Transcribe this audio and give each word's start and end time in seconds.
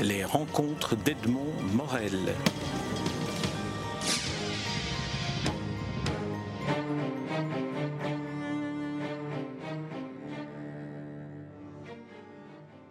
Les 0.00 0.24
rencontres 0.24 0.96
d'Edmond 0.96 1.52
Morel. 1.74 2.34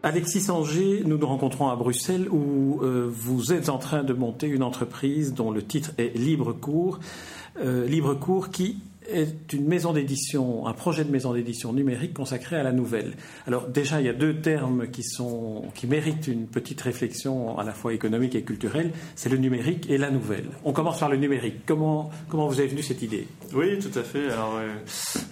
Alexis 0.03 0.41
Sanger, 0.41 1.03
nous 1.05 1.17
nous 1.17 1.27
rencontrons 1.27 1.69
à 1.69 1.75
Bruxelles 1.75 2.27
où 2.29 2.79
euh, 2.81 3.07
vous 3.09 3.53
êtes 3.53 3.69
en 3.69 3.77
train 3.77 4.03
de 4.03 4.13
monter 4.13 4.47
une 4.47 4.63
entreprise 4.63 5.33
dont 5.33 5.51
le 5.51 5.63
titre 5.63 5.91
est 5.97 6.17
Libre 6.17 6.53
Cours. 6.53 6.99
Euh, 7.57 7.85
Libre 7.85 8.13
Cours 8.13 8.49
qui 8.49 8.79
est 9.13 9.53
une 9.53 9.67
maison 9.67 9.93
d'édition, 9.93 10.67
un 10.67 10.73
projet 10.73 11.03
de 11.03 11.11
maison 11.11 11.33
d'édition 11.33 11.73
numérique 11.73 12.13
consacré 12.13 12.55
à 12.55 12.63
la 12.63 12.71
nouvelle. 12.71 13.13
Alors 13.47 13.67
déjà, 13.67 13.99
il 13.99 14.05
y 14.05 14.09
a 14.09 14.13
deux 14.13 14.35
termes 14.35 14.87
qui, 14.87 15.03
sont, 15.03 15.63
qui 15.75 15.87
méritent 15.87 16.27
une 16.27 16.47
petite 16.47 16.81
réflexion 16.81 17.57
à 17.57 17.63
la 17.63 17.73
fois 17.73 17.93
économique 17.93 18.35
et 18.35 18.43
culturelle, 18.43 18.91
c'est 19.15 19.29
le 19.29 19.37
numérique 19.37 19.89
et 19.89 19.97
la 19.97 20.11
nouvelle. 20.11 20.45
On 20.63 20.73
commence 20.73 20.99
par 20.99 21.09
le 21.09 21.17
numérique. 21.17 21.65
Comment, 21.65 22.09
comment 22.29 22.47
vous 22.47 22.59
avez 22.59 22.69
venu 22.69 22.81
cette 22.81 23.01
idée? 23.01 23.27
Oui, 23.53 23.79
tout 23.79 23.97
à 23.97 24.03
fait. 24.03 24.29
Alors, 24.31 24.55
euh, 24.57 24.73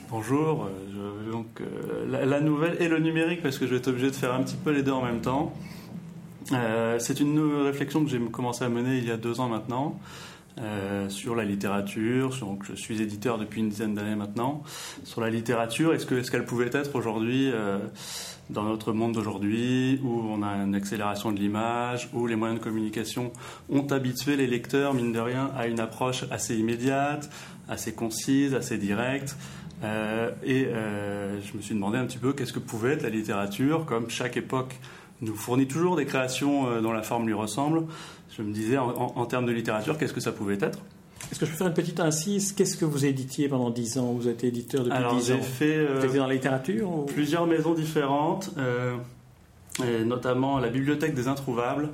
bonjour. 0.10 0.66
Euh, 0.66 1.32
donc, 1.32 1.48
euh, 1.62 2.26
la, 2.26 2.40
nouvelle 2.42 2.78
et 2.80 2.88
le 2.88 3.00
numérique, 3.00 3.42
parce 3.42 3.58
que 3.58 3.66
je 3.66 3.72
vais 3.72 3.78
être 3.78 3.88
obligé 3.88 4.08
de 4.08 4.16
faire 4.16 4.34
un 4.34 4.44
petit 4.44 4.58
peu 4.58 4.72
les 4.72 4.84
deux 4.84 4.92
en 4.92 5.04
même 5.04 5.22
temps. 5.22 5.54
c'est 6.98 7.20
une 7.20 7.40
réflexion 7.64 8.04
que 8.04 8.10
j'ai 8.10 8.20
commencé 8.20 8.64
à 8.64 8.70
mener 8.70 8.98
il 8.98 9.08
y 9.08 9.12
a 9.12 9.18
deux 9.18 9.40
ans 9.40 9.48
maintenant. 9.48 10.00
Euh, 10.58 11.08
sur 11.08 11.36
la 11.36 11.46
littérature. 11.46 12.36
donc, 12.42 12.66
je 12.66 12.76
suis 12.76 13.02
éditeur 13.02 13.38
depuis 13.38 13.62
une 13.62 13.70
dizaine 13.70 13.94
d'années 13.94 14.16
maintenant. 14.16 14.62
Sur 15.06 15.22
la 15.22 15.30
littérature, 15.30 15.94
est-ce 15.94 16.06
qu'elle 16.32 16.44
pouvait 16.44 16.70
être 16.74 16.96
aujourd'hui, 16.96 17.50
euh, 17.50 17.78
dans 18.50 18.64
notre 18.64 18.92
monde 18.92 19.14
d'aujourd'hui, 19.14 20.02
où 20.04 20.10
on 20.10 20.44
a 20.44 20.50
une 20.50 20.76
accélération 20.76 21.32
de 21.32 21.40
l'image, 21.40 22.10
où 22.14 22.28
les 22.28 22.36
moyens 22.36 22.60
de 22.60 22.64
communication 22.64 23.32
ont 23.70 23.88
habitué 23.88 24.36
les 24.36 24.48
lecteurs, 24.48 24.94
mine 24.94 25.14
de 25.14 25.20
rien, 25.20 25.50
à 25.56 25.68
une 25.68 25.80
approche 25.80 26.26
assez 26.30 26.58
immédiate, 26.58 27.30
assez 27.70 27.94
concise, 27.94 28.54
assez 28.54 28.78
directe? 28.78 29.38
Euh, 29.86 30.32
et 30.44 30.66
je 30.66 31.56
me 31.56 31.62
suis 31.62 31.74
demandé 31.74 31.98
un 31.98 32.06
petit 32.06 32.18
peu 32.18 32.34
qu'est-ce 32.34 32.52
que 32.52 32.60
pouvait 32.60 32.94
être 32.94 33.04
la 33.04 33.10
littérature, 33.10 33.86
comme 33.86 34.10
chaque 34.10 34.36
époque 34.36 34.76
nous 35.22 35.36
fournit 35.36 35.68
toujours 35.68 35.96
des 35.96 36.06
créations 36.06 36.82
dont 36.82 36.92
la 36.92 37.04
forme 37.04 37.28
lui 37.28 37.34
ressemble. 37.34 37.84
Je 38.38 38.44
me 38.44 38.54
disais, 38.54 38.78
en, 38.78 39.26
termes 39.26 39.46
de 39.46 39.52
littérature, 39.52 39.98
qu'est-ce 39.98 40.14
que 40.14 40.22
ça 40.22 40.32
pouvait 40.32 40.58
être? 40.62 40.80
Est-ce 41.32 41.40
que 41.40 41.46
je 41.46 41.52
peux 41.52 41.58
faire 41.58 41.68
une 41.68 41.74
petite 41.74 42.00
incise? 42.00 42.54
Qu'est-ce 42.54 42.78
que 42.78 42.86
vous 42.86 43.06
éditiez 43.06 43.50
pendant 43.50 43.70
10 43.70 43.98
ans? 43.98 44.14
Vous 44.14 44.28
êtes 44.28 44.44
éditeur 44.44 44.84
depuis 44.84 44.98
Alors, 44.98 45.16
10 45.16 45.32
ans. 45.34 45.42
fait, 45.42 45.76
euh, 45.76 46.08
dans 46.08 46.28
la 46.28 46.34
littérature 46.34 47.06
Plusieurs 47.08 47.46
maisons 47.46 47.74
différentes, 47.74 48.52
euh, 48.58 48.96
notamment 50.06 50.60
la 50.60 50.70
Bibliothèque 50.70 51.14
des 51.14 51.28
Introuvables, 51.28 51.90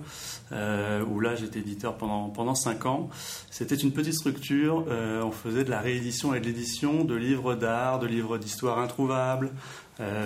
euh, 0.51 1.03
où 1.03 1.19
là 1.19 1.35
j'étais 1.35 1.59
éditeur 1.59 1.95
pendant, 1.95 2.29
pendant 2.29 2.55
5 2.55 2.85
ans. 2.85 3.09
C'était 3.49 3.75
une 3.75 3.91
petite 3.91 4.13
structure, 4.13 4.85
on 4.87 5.31
faisait 5.31 5.63
de 5.63 5.69
la 5.69 5.81
réédition 5.81 6.33
et 6.33 6.39
de 6.39 6.45
l'édition 6.45 7.03
de 7.03 7.15
livres 7.15 7.55
d'art, 7.55 7.99
de 7.99 8.07
livres 8.07 8.37
d'histoire 8.37 8.79
introuvables. 8.79 9.51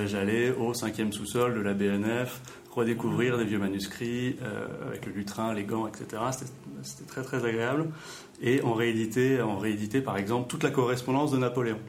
J'allais 0.05 0.51
au 0.51 0.73
cinquième 0.73 1.13
sous-sol 1.13 1.55
de 1.55 1.61
la 1.61 1.73
BNF 1.73 2.41
redécouvrir 2.71 3.37
des 3.37 3.45
vieux 3.45 3.59
manuscrits 3.59 4.37
euh, 4.41 4.67
avec 4.87 5.05
le 5.05 5.11
lutrin, 5.11 5.53
les 5.53 5.63
gants, 5.63 5.87
etc. 5.87 6.21
C'était 6.83 7.05
très 7.07 7.23
très 7.23 7.45
agréable. 7.45 7.89
Et 8.41 8.61
on 8.63 8.73
rééditait, 8.73 9.41
on 9.41 9.57
rééditait 9.57 10.01
par 10.01 10.17
exemple 10.17 10.47
toute 10.47 10.63
la 10.63 10.71
correspondance 10.71 11.31
de 11.31 11.37
Napoléon. 11.37 11.79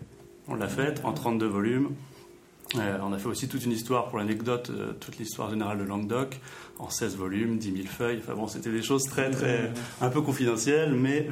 On 0.48 0.54
l'a 0.54 0.68
faite 0.68 1.02
en 1.04 1.12
32 1.12 1.46
volumes. 1.46 1.90
Euh, 2.76 2.98
on 3.02 3.12
a 3.12 3.18
fait 3.18 3.26
aussi 3.26 3.48
toute 3.48 3.64
une 3.64 3.72
histoire, 3.72 4.08
pour 4.08 4.18
l'anecdote, 4.18 4.70
euh, 4.70 4.92
toute 4.92 5.18
l'histoire 5.18 5.50
générale 5.50 5.78
de 5.78 5.84
Languedoc, 5.84 6.40
en 6.78 6.88
16 6.88 7.16
volumes, 7.16 7.58
10 7.58 7.72
000 7.72 7.86
feuilles. 7.88 8.20
Enfin 8.22 8.34
bon, 8.34 8.46
c'était 8.46 8.70
des 8.70 8.82
choses 8.82 9.04
très, 9.04 9.30
très, 9.30 9.72
un 10.00 10.08
peu 10.08 10.22
confidentielles, 10.22 10.94
mais 10.94 11.28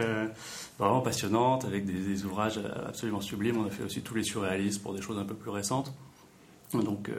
vraiment 0.79 1.01
passionnantes, 1.01 1.65
avec 1.65 1.85
des, 1.85 1.93
des, 1.93 2.25
ouvrages 2.25 2.61
absolument 2.87 3.21
sublimes. 3.21 3.59
On 3.59 3.67
a 3.67 3.71
fait 3.71 3.85
aussi 3.85 4.03
tous 4.03 4.15
les 4.15 4.25
surréalistes 4.25 4.83
pour 4.83 4.95
des 4.95 5.01
choses 5.01 5.19
un 5.19 5.25
peu 5.25 5.35
plus 5.35 5.51
récentes. 5.51 5.93
Donc 6.75 7.09
euh, 7.09 7.15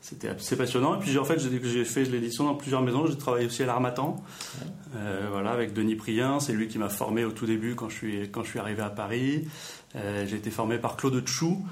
c'était 0.00 0.28
assez 0.28 0.56
passionnant. 0.56 0.96
Et 0.96 0.98
puis 0.98 1.16
en 1.18 1.24
fait 1.24 1.38
j'ai 1.38 1.84
fait 1.84 2.04
l'édition 2.04 2.44
dans 2.44 2.54
plusieurs 2.54 2.82
maisons. 2.82 3.06
J'ai 3.06 3.16
travaillé 3.16 3.46
aussi 3.46 3.62
à 3.62 3.66
l'Armatan, 3.66 4.22
euh, 4.96 5.26
voilà 5.30 5.50
avec 5.50 5.72
Denis 5.72 5.96
Prien. 5.96 6.40
C'est 6.40 6.52
lui 6.52 6.68
qui 6.68 6.78
m'a 6.78 6.88
formé 6.88 7.24
au 7.24 7.32
tout 7.32 7.46
début 7.46 7.74
quand 7.74 7.88
je 7.88 7.94
suis 7.94 8.30
quand 8.30 8.42
je 8.42 8.50
suis 8.50 8.58
arrivé 8.58 8.82
à 8.82 8.90
Paris. 8.90 9.48
Euh, 9.96 10.26
j'ai 10.26 10.36
été 10.36 10.50
formé 10.50 10.78
par 10.78 10.96
Claude 10.96 11.24
Tchou, 11.24 11.64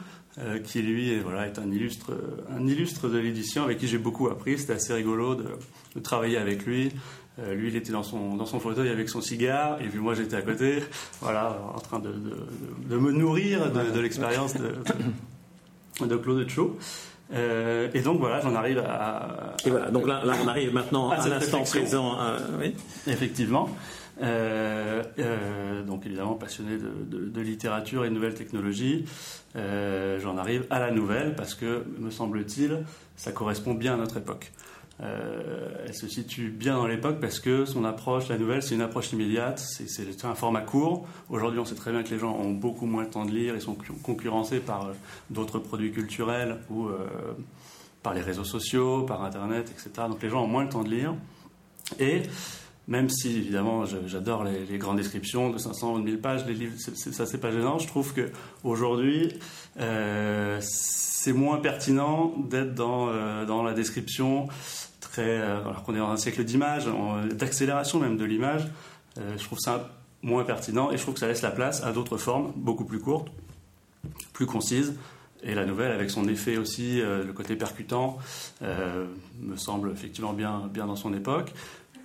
qui 0.64 0.80
lui 0.80 1.12
est, 1.12 1.18
voilà 1.18 1.46
est 1.46 1.58
un 1.58 1.70
illustre 1.70 2.12
un 2.50 2.66
illustre 2.66 3.08
de 3.08 3.18
l'édition 3.18 3.64
avec 3.64 3.78
qui 3.78 3.88
j'ai 3.88 3.98
beaucoup 3.98 4.28
appris. 4.28 4.58
C'était 4.58 4.74
assez 4.74 4.94
rigolo 4.94 5.34
de, 5.34 6.00
travailler 6.00 6.38
avec 6.38 6.64
lui. 6.64 6.90
lui, 7.52 7.68
il 7.68 7.76
était 7.76 7.92
dans 7.92 8.02
son, 8.02 8.36
dans 8.36 8.46
son 8.46 8.60
fauteuil 8.60 8.88
avec 8.88 9.08
son 9.10 9.20
cigare, 9.20 9.80
et 9.82 9.88
puis 9.88 9.98
moi, 9.98 10.14
j'étais 10.14 10.36
à 10.36 10.42
côté, 10.42 10.82
voilà, 11.20 11.58
en 11.74 11.80
train 11.80 11.98
de, 11.98 12.12
de, 12.88 12.96
me 12.96 13.12
nourrir 13.12 13.70
de, 13.72 14.00
l'expérience 14.00 14.54
de, 14.54 14.76
de, 16.06 16.16
Claude 16.16 16.48
Chou. 16.48 16.76
Euh, 17.32 17.88
et 17.94 18.00
donc 18.00 18.18
voilà, 18.18 18.40
j'en 18.40 18.54
arrive 18.54 18.78
à. 18.78 19.54
Et 19.64 19.70
voilà, 19.70 19.90
donc 19.90 20.06
là, 20.06 20.22
là 20.24 20.34
on 20.44 20.48
arrive 20.48 20.74
maintenant 20.74 21.10
à, 21.10 21.28
l'instant 21.28 21.62
présent. 21.62 22.16
oui. 22.60 22.74
Effectivement. 23.06 23.68
Euh, 24.22 25.02
euh, 25.18 25.82
donc 25.82 26.04
évidemment 26.04 26.34
passionné 26.34 26.76
de, 26.76 26.90
de, 27.06 27.28
de, 27.28 27.40
littérature 27.40 28.04
et 28.04 28.10
de 28.10 28.14
nouvelles 28.14 28.34
technologies, 28.34 29.06
euh, 29.56 30.20
j'en 30.20 30.36
arrive 30.36 30.66
à 30.68 30.78
la 30.78 30.90
nouvelle 30.90 31.34
parce 31.34 31.54
que, 31.54 31.84
me 31.98 32.10
semble-t-il, 32.10 32.84
ça 33.16 33.32
correspond 33.32 33.72
bien 33.72 33.94
à 33.94 33.96
notre 33.96 34.18
époque. 34.18 34.52
Euh, 35.02 35.86
elle 35.86 35.94
se 35.94 36.06
situe 36.08 36.50
bien 36.50 36.76
dans 36.76 36.86
l'époque 36.86 37.20
parce 37.20 37.40
que 37.40 37.64
son 37.64 37.84
approche, 37.84 38.28
la 38.28 38.36
nouvelle, 38.36 38.62
c'est 38.62 38.74
une 38.74 38.82
approche 38.82 39.12
immédiate, 39.12 39.58
c'est 39.58 40.24
un 40.24 40.34
format 40.34 40.60
court. 40.60 41.06
Aujourd'hui, 41.30 41.58
on 41.58 41.64
sait 41.64 41.74
très 41.74 41.90
bien 41.90 42.02
que 42.02 42.10
les 42.10 42.18
gens 42.18 42.36
ont 42.36 42.52
beaucoup 42.52 42.86
moins 42.86 43.04
de 43.04 43.10
temps 43.10 43.24
de 43.24 43.30
lire, 43.30 43.54
ils 43.54 43.62
sont 43.62 43.76
concurrencés 44.02 44.60
par 44.60 44.86
euh, 44.86 44.92
d'autres 45.30 45.58
produits 45.58 45.92
culturels 45.92 46.58
ou 46.68 46.88
euh, 46.88 46.98
par 48.02 48.12
les 48.12 48.20
réseaux 48.20 48.44
sociaux, 48.44 49.02
par 49.02 49.24
Internet, 49.24 49.70
etc. 49.70 50.06
Donc 50.08 50.22
les 50.22 50.28
gens 50.28 50.44
ont 50.44 50.48
moins 50.48 50.64
le 50.64 50.70
temps 50.70 50.84
de 50.84 50.90
lire. 50.90 51.14
Et 51.98 52.22
même 52.86 53.08
si 53.08 53.36
évidemment 53.36 53.84
j'adore 53.86 54.44
les, 54.44 54.78
grandes 54.78 54.98
descriptions 54.98 55.50
de 55.50 55.58
500 55.58 55.94
ou 55.94 55.98
de 56.00 56.04
1000 56.04 56.20
pages, 56.20 56.44
les 56.46 56.54
livres, 56.54 56.74
ça 56.76 57.24
c'est 57.24 57.40
pas 57.40 57.52
gênant. 57.52 57.78
Je 57.78 57.86
trouve 57.86 58.12
que 58.12 58.30
aujourd'hui 58.64 59.32
euh, 59.78 60.58
c'est 60.60 61.32
moins 61.32 61.58
pertinent 61.58 62.34
d'être 62.48 62.74
dans 62.74 63.62
la 63.62 63.72
description 63.74 64.48
euh, 65.18 65.60
alors 65.60 65.82
qu'on 65.82 65.94
est 65.94 65.98
dans 65.98 66.10
un 66.10 66.16
siècle 66.16 66.44
d'image, 66.44 66.86
d'accélération 67.32 67.98
même 67.98 68.16
de 68.16 68.24
l'image, 68.24 68.68
euh, 69.18 69.36
je 69.36 69.44
trouve 69.44 69.58
ça 69.58 69.90
moins 70.22 70.44
pertinent 70.44 70.90
et 70.90 70.96
je 70.96 71.02
trouve 71.02 71.14
que 71.14 71.20
ça 71.20 71.26
laisse 71.26 71.42
la 71.42 71.50
place 71.50 71.82
à 71.82 71.92
d'autres 71.92 72.16
formes 72.16 72.52
beaucoup 72.56 72.84
plus 72.84 73.00
courtes, 73.00 73.28
plus 74.32 74.46
concises. 74.46 74.94
Et 75.42 75.54
la 75.54 75.64
nouvelle, 75.64 75.90
avec 75.90 76.10
son 76.10 76.28
effet 76.28 76.58
aussi, 76.58 77.00
euh, 77.00 77.24
le 77.24 77.32
côté 77.32 77.56
percutant, 77.56 78.18
me 78.60 79.56
semble 79.56 79.90
effectivement 79.90 80.34
bien, 80.34 80.68
bien 80.72 80.86
dans 80.86 80.96
son 80.96 81.14
époque. 81.14 81.52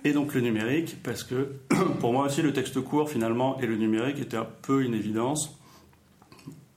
Et 0.04 0.12
donc 0.12 0.34
le 0.34 0.40
numérique, 0.40 1.02
parce 1.02 1.22
que 1.22 1.52
pour 2.00 2.12
moi 2.12 2.26
aussi 2.26 2.40
le 2.40 2.52
texte 2.52 2.80
court 2.80 3.10
finalement 3.10 3.58
et 3.60 3.66
le 3.66 3.76
numérique 3.76 4.18
étaient 4.18 4.36
un 4.36 4.46
peu 4.62 4.82
une 4.82 4.94
évidence. 4.94 5.58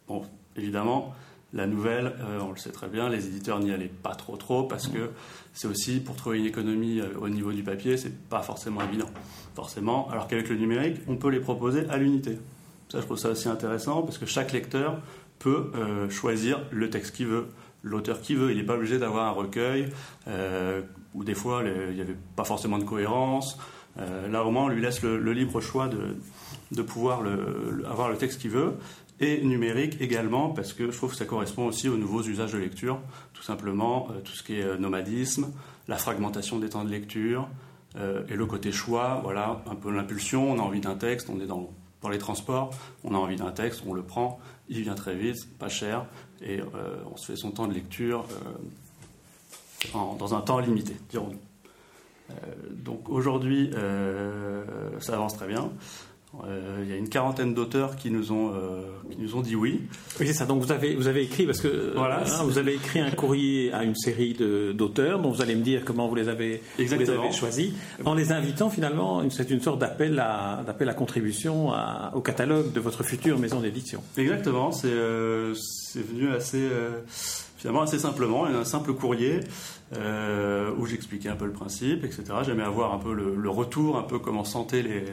Bon, 0.07 0.23
évidemment, 0.55 1.13
la 1.53 1.65
nouvelle, 1.65 2.13
euh, 2.21 2.39
on 2.41 2.51
le 2.51 2.57
sait 2.57 2.71
très 2.71 2.87
bien, 2.87 3.09
les 3.09 3.27
éditeurs 3.27 3.59
n'y 3.59 3.71
allaient 3.71 3.87
pas 3.87 4.13
trop 4.13 4.37
trop 4.37 4.63
parce 4.63 4.87
que 4.87 5.09
c'est 5.53 5.67
aussi 5.67 5.99
pour 5.99 6.15
trouver 6.15 6.37
une 6.37 6.45
économie 6.45 6.99
euh, 6.99 7.07
au 7.19 7.29
niveau 7.29 7.51
du 7.51 7.63
papier, 7.63 7.97
c'est 7.97 8.15
pas 8.29 8.41
forcément 8.41 8.81
évident. 8.81 9.09
Forcément, 9.55 10.09
alors 10.09 10.27
qu'avec 10.27 10.47
le 10.49 10.57
numérique, 10.57 10.97
on 11.07 11.15
peut 11.15 11.29
les 11.29 11.39
proposer 11.39 11.89
à 11.89 11.97
l'unité. 11.97 12.37
Ça, 12.89 12.99
je 12.99 13.05
trouve 13.05 13.17
ça 13.17 13.29
aussi 13.29 13.49
intéressant 13.49 14.03
parce 14.03 14.17
que 14.17 14.25
chaque 14.25 14.51
lecteur 14.51 15.01
peut 15.39 15.71
euh, 15.75 16.09
choisir 16.09 16.61
le 16.71 16.89
texte 16.89 17.15
qu'il 17.15 17.27
veut, 17.27 17.47
l'auteur 17.81 18.21
qu'il 18.21 18.37
veut. 18.37 18.51
Il 18.51 18.57
n'est 18.57 18.63
pas 18.63 18.75
obligé 18.75 18.99
d'avoir 18.99 19.25
un 19.27 19.31
recueil 19.31 19.89
où 21.15 21.23
des 21.23 21.33
fois 21.33 21.63
il 21.65 21.95
n'y 21.95 22.01
avait 22.01 22.17
pas 22.35 22.43
forcément 22.43 22.77
de 22.77 22.83
cohérence. 22.83 23.57
là, 23.97 24.43
au 24.43 24.51
moins, 24.51 24.65
on 24.65 24.67
lui 24.67 24.81
laisse 24.81 25.01
le, 25.01 25.33
libre 25.33 25.59
choix 25.61 25.87
de, 25.87 26.15
de 26.71 26.81
pouvoir 26.81 27.23
avoir 27.89 28.09
le 28.09 28.17
texte 28.17 28.41
qu'il 28.41 28.51
veut 28.51 28.73
et 29.19 29.41
numérique 29.43 30.01
également 30.01 30.49
parce 30.49 30.73
que 30.73 30.91
je 30.91 30.97
trouve 30.97 31.11
que 31.11 31.17
ça 31.17 31.25
correspond 31.25 31.67
aussi 31.67 31.89
aux 31.89 31.97
nouveaux 31.97 32.23
usages 32.23 32.53
de 32.53 32.57
lecture, 32.57 32.99
tout 33.33 33.43
simplement 33.43 34.07
euh, 34.11 34.21
tout 34.21 34.31
ce 34.33 34.43
qui 34.43 34.55
est 34.55 34.63
euh, 34.63 34.77
nomadisme, 34.77 35.51
la 35.87 35.97
fragmentation 35.97 36.59
des 36.59 36.69
temps 36.69 36.83
de 36.83 36.89
lecture 36.89 37.49
euh, 37.97 38.23
et 38.29 38.35
le 38.35 38.45
côté 38.45 38.71
choix, 38.71 39.19
voilà, 39.23 39.61
un 39.69 39.75
peu 39.75 39.91
l'impulsion, 39.91 40.51
on 40.51 40.59
a 40.59 40.61
envie 40.61 40.79
d'un 40.79 40.95
texte, 40.95 41.29
on 41.29 41.39
est 41.41 41.47
dans, 41.47 41.69
dans 42.01 42.09
les 42.09 42.17
transports, 42.17 42.71
on 43.03 43.13
a 43.13 43.17
envie 43.17 43.35
d'un 43.35 43.51
texte, 43.51 43.83
on 43.85 43.93
le 43.93 44.03
prend, 44.03 44.39
il 44.69 44.81
vient 44.81 44.95
très 44.95 45.15
vite, 45.15 45.57
pas 45.57 45.69
cher, 45.69 46.05
et 46.41 46.61
on 47.11 47.17
se 47.17 47.25
fait 47.25 47.35
son 47.35 47.51
temps 47.51 47.67
de 47.67 47.73
lecture 47.73 48.25
dans 49.93 50.33
un 50.35 50.41
temps 50.41 50.59
limité, 50.59 50.95
dirons-nous. 51.09 51.39
donc 52.71 53.09
aujourd'hui, 53.09 53.71
ça 54.99 55.15
avance 55.15 55.35
très 55.35 55.47
bien. 55.47 55.71
Euh, 56.45 56.83
il 56.83 56.89
y 56.89 56.93
a 56.93 56.95
une 56.95 57.09
quarantaine 57.09 57.55
d'auteurs 57.55 57.95
qui 57.95 58.11
nous 58.11 58.31
ont 58.31 58.53
euh, 58.53 58.81
qui 59.09 59.17
nous 59.19 59.35
ont 59.35 59.41
dit 59.41 59.55
oui. 59.55 59.81
Oui, 60.19 60.27
c'est 60.27 60.33
ça. 60.33 60.45
Donc 60.45 60.61
vous 60.61 60.71
avez 60.71 60.95
vous 60.95 61.07
avez 61.07 61.23
écrit 61.23 61.47
parce 61.47 61.59
que 61.59 61.93
voilà, 61.95 62.23
hein, 62.23 62.43
vous 62.43 62.59
avez 62.59 62.75
écrit 62.75 62.99
un 62.99 63.09
courrier 63.09 63.73
à 63.73 63.83
une 63.83 63.95
série 63.95 64.35
d'auteurs 64.75 65.19
dont 65.19 65.31
vous 65.31 65.41
allez 65.41 65.55
me 65.55 65.63
dire 65.63 65.83
comment 65.83 66.07
vous 66.07 66.13
les 66.13 66.29
avez, 66.29 66.61
vous 66.77 66.83
les 66.83 67.09
avez 67.09 67.31
choisis 67.31 67.71
en 68.05 68.13
les 68.13 68.31
invitant 68.31 68.69
finalement. 68.69 69.27
C'est 69.31 69.49
une 69.49 69.61
sorte 69.61 69.79
d'appel 69.79 70.19
à 70.19 70.61
d'appel 70.65 70.87
à 70.89 70.93
contribution 70.93 71.73
à, 71.73 72.11
au 72.13 72.21
catalogue 72.21 72.73
de 72.73 72.79
votre 72.79 73.03
future 73.03 73.39
maison 73.39 73.59
d'édition. 73.59 74.03
Exactement. 74.15 74.71
C'est 74.71 74.87
euh, 74.87 75.55
c'est 75.55 76.05
venu 76.05 76.31
assez 76.31 76.61
finalement 77.59 77.81
assez 77.83 77.99
simplement, 77.99 78.45
un 78.45 78.63
simple 78.63 78.93
courrier 78.93 79.41
où 79.93 80.85
j'expliquais 80.85 81.29
un 81.29 81.35
peu 81.35 81.45
le 81.45 81.51
principe, 81.51 82.03
etc. 82.05 82.23
J'aimais 82.43 82.63
avoir 82.63 82.93
un 82.93 82.99
peu 82.99 83.13
le, 83.13 83.49
retour, 83.49 83.97
un 83.97 84.03
peu 84.03 84.17
comment 84.17 84.45
sentaient 84.45 84.81
les 84.81 85.03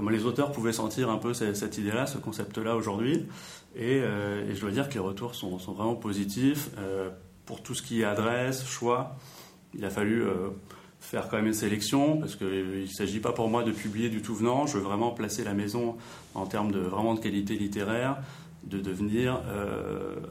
comment 0.00 0.10
les 0.10 0.24
auteurs 0.24 0.52
pouvaient 0.52 0.72
sentir 0.72 1.10
un 1.10 1.18
peu 1.18 1.34
cette, 1.34 1.76
idée-là, 1.76 2.06
ce 2.06 2.16
concept-là 2.16 2.74
aujourd'hui. 2.74 3.26
Euh, 3.78 4.50
et, 4.50 4.54
je 4.54 4.60
dois 4.60 4.70
dire 4.70 4.88
que 4.88 4.94
les 4.94 5.00
retours 5.00 5.34
sont, 5.34 5.56
vraiment 5.56 5.94
positifs. 5.94 6.70
Euh, 6.78 7.10
pour 7.44 7.62
tout 7.62 7.74
ce 7.74 7.82
qui 7.82 8.00
est 8.00 8.04
adresse, 8.04 8.64
choix, 8.64 9.16
il 9.74 9.84
a 9.84 9.90
fallu 9.90 10.22
euh, 10.22 10.50
faire 11.00 11.28
quand 11.28 11.36
même 11.36 11.48
une 11.48 11.52
sélection 11.52 12.18
parce 12.18 12.36
qu'il 12.36 12.80
ne 12.82 12.86
s'agit 12.86 13.20
pas 13.20 13.32
pour 13.32 13.48
moi 13.48 13.62
de 13.62 13.72
publier 13.72 14.08
du 14.08 14.22
tout 14.22 14.34
venant. 14.34 14.66
Je 14.66 14.78
veux 14.78 14.82
vraiment 14.82 15.10
placer 15.10 15.44
la 15.44 15.52
maison 15.52 15.96
en 16.34 16.46
termes 16.46 16.70
de 16.70 16.78
vraiment 16.78 17.14
de 17.14 17.20
qualité 17.20 17.56
littéraire, 17.56 18.16
de 18.64 18.78
devenir 18.78 19.40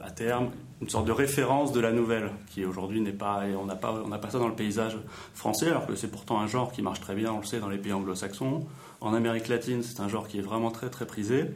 à 0.02 0.10
terme 0.10 0.50
une 0.80 0.88
sorte 0.88 1.06
de 1.06 1.12
référence 1.12 1.72
de 1.72 1.80
la 1.80 1.92
nouvelle 1.92 2.30
qui 2.48 2.64
aujourd'hui 2.64 3.00
n'est 3.00 3.12
pas 3.12 3.42
on 3.60 3.66
n'a 3.66 3.76
pas 3.76 4.02
on 4.04 4.08
n'a 4.08 4.18
pas 4.18 4.30
ça 4.30 4.38
dans 4.38 4.48
le 4.48 4.54
paysage 4.54 4.96
français 5.34 5.68
alors 5.68 5.86
que 5.86 5.94
c'est 5.94 6.10
pourtant 6.10 6.40
un 6.40 6.46
genre 6.46 6.72
qui 6.72 6.80
marche 6.80 7.00
très 7.00 7.14
bien 7.14 7.32
on 7.32 7.40
le 7.40 7.44
sait 7.44 7.60
dans 7.60 7.68
les 7.68 7.78
pays 7.78 7.92
anglo-saxons 7.92 8.66
en 9.00 9.14
Amérique 9.14 9.48
latine, 9.48 9.82
c'est 9.82 10.00
un 10.00 10.08
genre 10.08 10.28
qui 10.28 10.38
est 10.38 10.42
vraiment 10.42 10.70
très 10.70 10.90
très 10.90 11.06
prisé. 11.06 11.46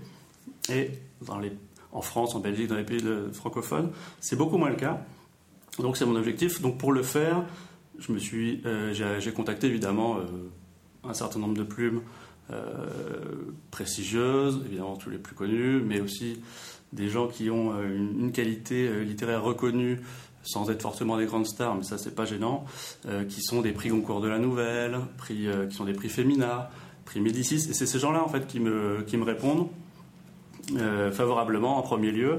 Et 0.70 0.90
en 1.92 2.00
France, 2.00 2.34
en 2.34 2.40
Belgique, 2.40 2.68
dans 2.68 2.76
les 2.76 2.84
pays 2.84 3.02
francophones, 3.32 3.90
c'est 4.20 4.36
beaucoup 4.36 4.56
moins 4.56 4.70
le 4.70 4.76
cas. 4.76 5.04
Donc 5.78 5.96
c'est 5.96 6.06
mon 6.06 6.16
objectif. 6.16 6.60
Donc 6.62 6.78
pour 6.78 6.92
le 6.92 7.02
faire, 7.02 7.44
je 7.98 8.12
me 8.12 8.18
suis, 8.18 8.62
euh, 8.64 8.92
j'ai 9.20 9.32
contacté 9.32 9.66
évidemment 9.66 10.18
euh, 10.18 10.22
un 11.04 11.14
certain 11.14 11.38
nombre 11.38 11.54
de 11.54 11.64
plumes 11.64 12.00
euh, 12.50 12.86
prestigieuses, 13.70 14.62
évidemment 14.66 14.96
tous 14.96 15.10
les 15.10 15.18
plus 15.18 15.34
connus, 15.34 15.80
mais 15.80 16.00
aussi 16.00 16.40
des 16.94 17.08
gens 17.08 17.26
qui 17.28 17.50
ont 17.50 17.72
une, 17.82 18.32
qualité 18.32 19.04
littéraire 19.04 19.42
reconnue 19.42 20.00
sans 20.42 20.70
être 20.70 20.82
forcément 20.82 21.16
des 21.16 21.26
grandes 21.26 21.46
stars, 21.46 21.74
mais 21.74 21.84
ça 21.84 21.98
c'est 21.98 22.14
pas 22.14 22.24
gênant, 22.24 22.64
qui 23.28 23.40
sont 23.42 23.62
des 23.62 23.72
prix 23.72 23.88
Goncourt 23.88 24.20
de 24.20 24.28
la 24.28 24.38
Nouvelle, 24.38 24.98
qui 25.26 25.46
sont 25.70 25.84
des 25.84 25.94
prix 25.94 26.08
Femina, 26.08 26.70
prix 27.04 27.20
Médicis. 27.20 27.68
Et 27.70 27.74
c'est 27.74 27.86
ces 27.86 27.98
gens-là, 27.98 28.22
en 28.22 28.28
fait, 28.28 28.46
qui 28.46 28.60
me, 28.60 29.04
répondent. 29.24 29.68
Euh, 30.78 31.12
favorablement 31.12 31.76
en 31.76 31.82
premier 31.82 32.10
lieu 32.10 32.38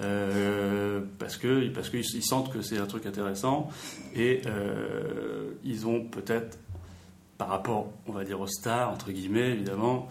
euh, 0.00 1.02
parce 1.18 1.36
que 1.36 1.68
parce 1.68 1.90
qu'ils 1.90 2.24
sentent 2.24 2.50
que 2.50 2.62
c'est 2.62 2.78
un 2.78 2.86
truc 2.86 3.04
intéressant 3.04 3.68
et 4.16 4.40
euh, 4.46 5.50
ils 5.64 5.86
ont 5.86 6.02
peut-être 6.02 6.58
par 7.38 7.48
rapport 7.48 7.86
on 8.06 8.12
va 8.12 8.24
dire 8.24 8.40
aux 8.40 8.46
stars 8.46 8.90
entre 8.90 9.10
guillemets 9.12 9.52
évidemment 9.52 10.08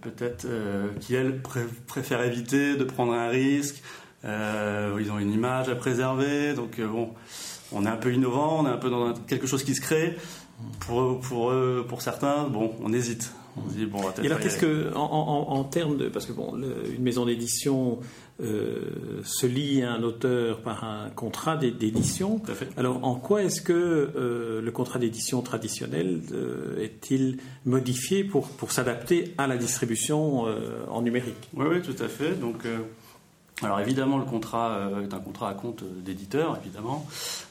peut-être 0.00 0.46
qui 1.00 1.14
elles 1.14 1.40
préfèrent 1.86 2.22
éviter 2.22 2.76
de 2.76 2.84
prendre 2.84 3.12
un 3.12 3.28
risque 3.28 3.82
ils 4.24 5.10
ont 5.12 5.18
une 5.18 5.32
image 5.32 5.68
à 5.68 5.76
préserver 5.76 6.54
donc 6.54 6.80
bon 6.80 7.10
on 7.70 7.86
est 7.86 7.88
un 7.88 7.96
peu 7.96 8.12
innovant 8.12 8.60
on 8.60 8.66
est 8.66 8.70
un 8.70 8.78
peu 8.78 8.90
dans 8.90 9.14
quelque 9.14 9.46
chose 9.46 9.62
qui 9.62 9.76
se 9.76 9.80
crée 9.80 10.16
pour, 10.80 11.20
pour, 11.20 11.52
pour 11.88 12.02
certains, 12.02 12.48
bon, 12.48 12.72
on 12.82 12.92
hésite. 12.92 13.32
On 13.56 13.68
dit, 13.68 13.84
bon, 13.84 13.98
Et 14.22 14.26
alors, 14.26 14.40
qu'est-ce 14.40 14.58
que, 14.58 14.94
en, 14.94 15.64
termes 15.64 15.98
de. 15.98 16.08
Parce 16.08 16.26
que, 16.26 16.32
bon, 16.32 16.56
une 16.56 17.02
maison 17.02 17.26
d'édition 17.26 17.98
euh, 18.42 19.20
se 19.24 19.46
lie 19.46 19.82
à 19.82 19.92
un 19.92 20.02
auteur 20.02 20.62
par 20.62 20.84
un 20.84 21.10
contrat 21.10 21.56
d'édition. 21.56 22.40
Alors, 22.76 23.04
en 23.04 23.14
quoi 23.14 23.42
est-ce 23.42 23.60
que 23.60 23.72
euh, 23.72 24.62
le 24.62 24.70
contrat 24.70 24.98
d'édition 24.98 25.42
traditionnel 25.42 26.20
euh, 26.32 26.82
est-il 26.82 27.38
modifié 27.66 28.24
pour, 28.24 28.48
pour 28.48 28.72
s'adapter 28.72 29.34
à 29.36 29.46
la 29.46 29.58
distribution 29.58 30.46
en 30.88 31.02
numérique? 31.02 31.50
Oui, 31.54 31.66
oui, 31.68 31.82
tout 31.82 32.02
à 32.02 32.08
fait. 32.08 32.38
Donc. 32.38 32.66
Alors 33.62 33.80
évidemment, 33.80 34.18
le 34.18 34.24
contrat 34.24 34.72
euh, 34.72 35.02
est 35.02 35.14
un 35.14 35.20
contrat 35.20 35.48
à 35.48 35.54
compte 35.54 35.84
d'éditeur, 35.84 36.58
évidemment, 36.62 37.06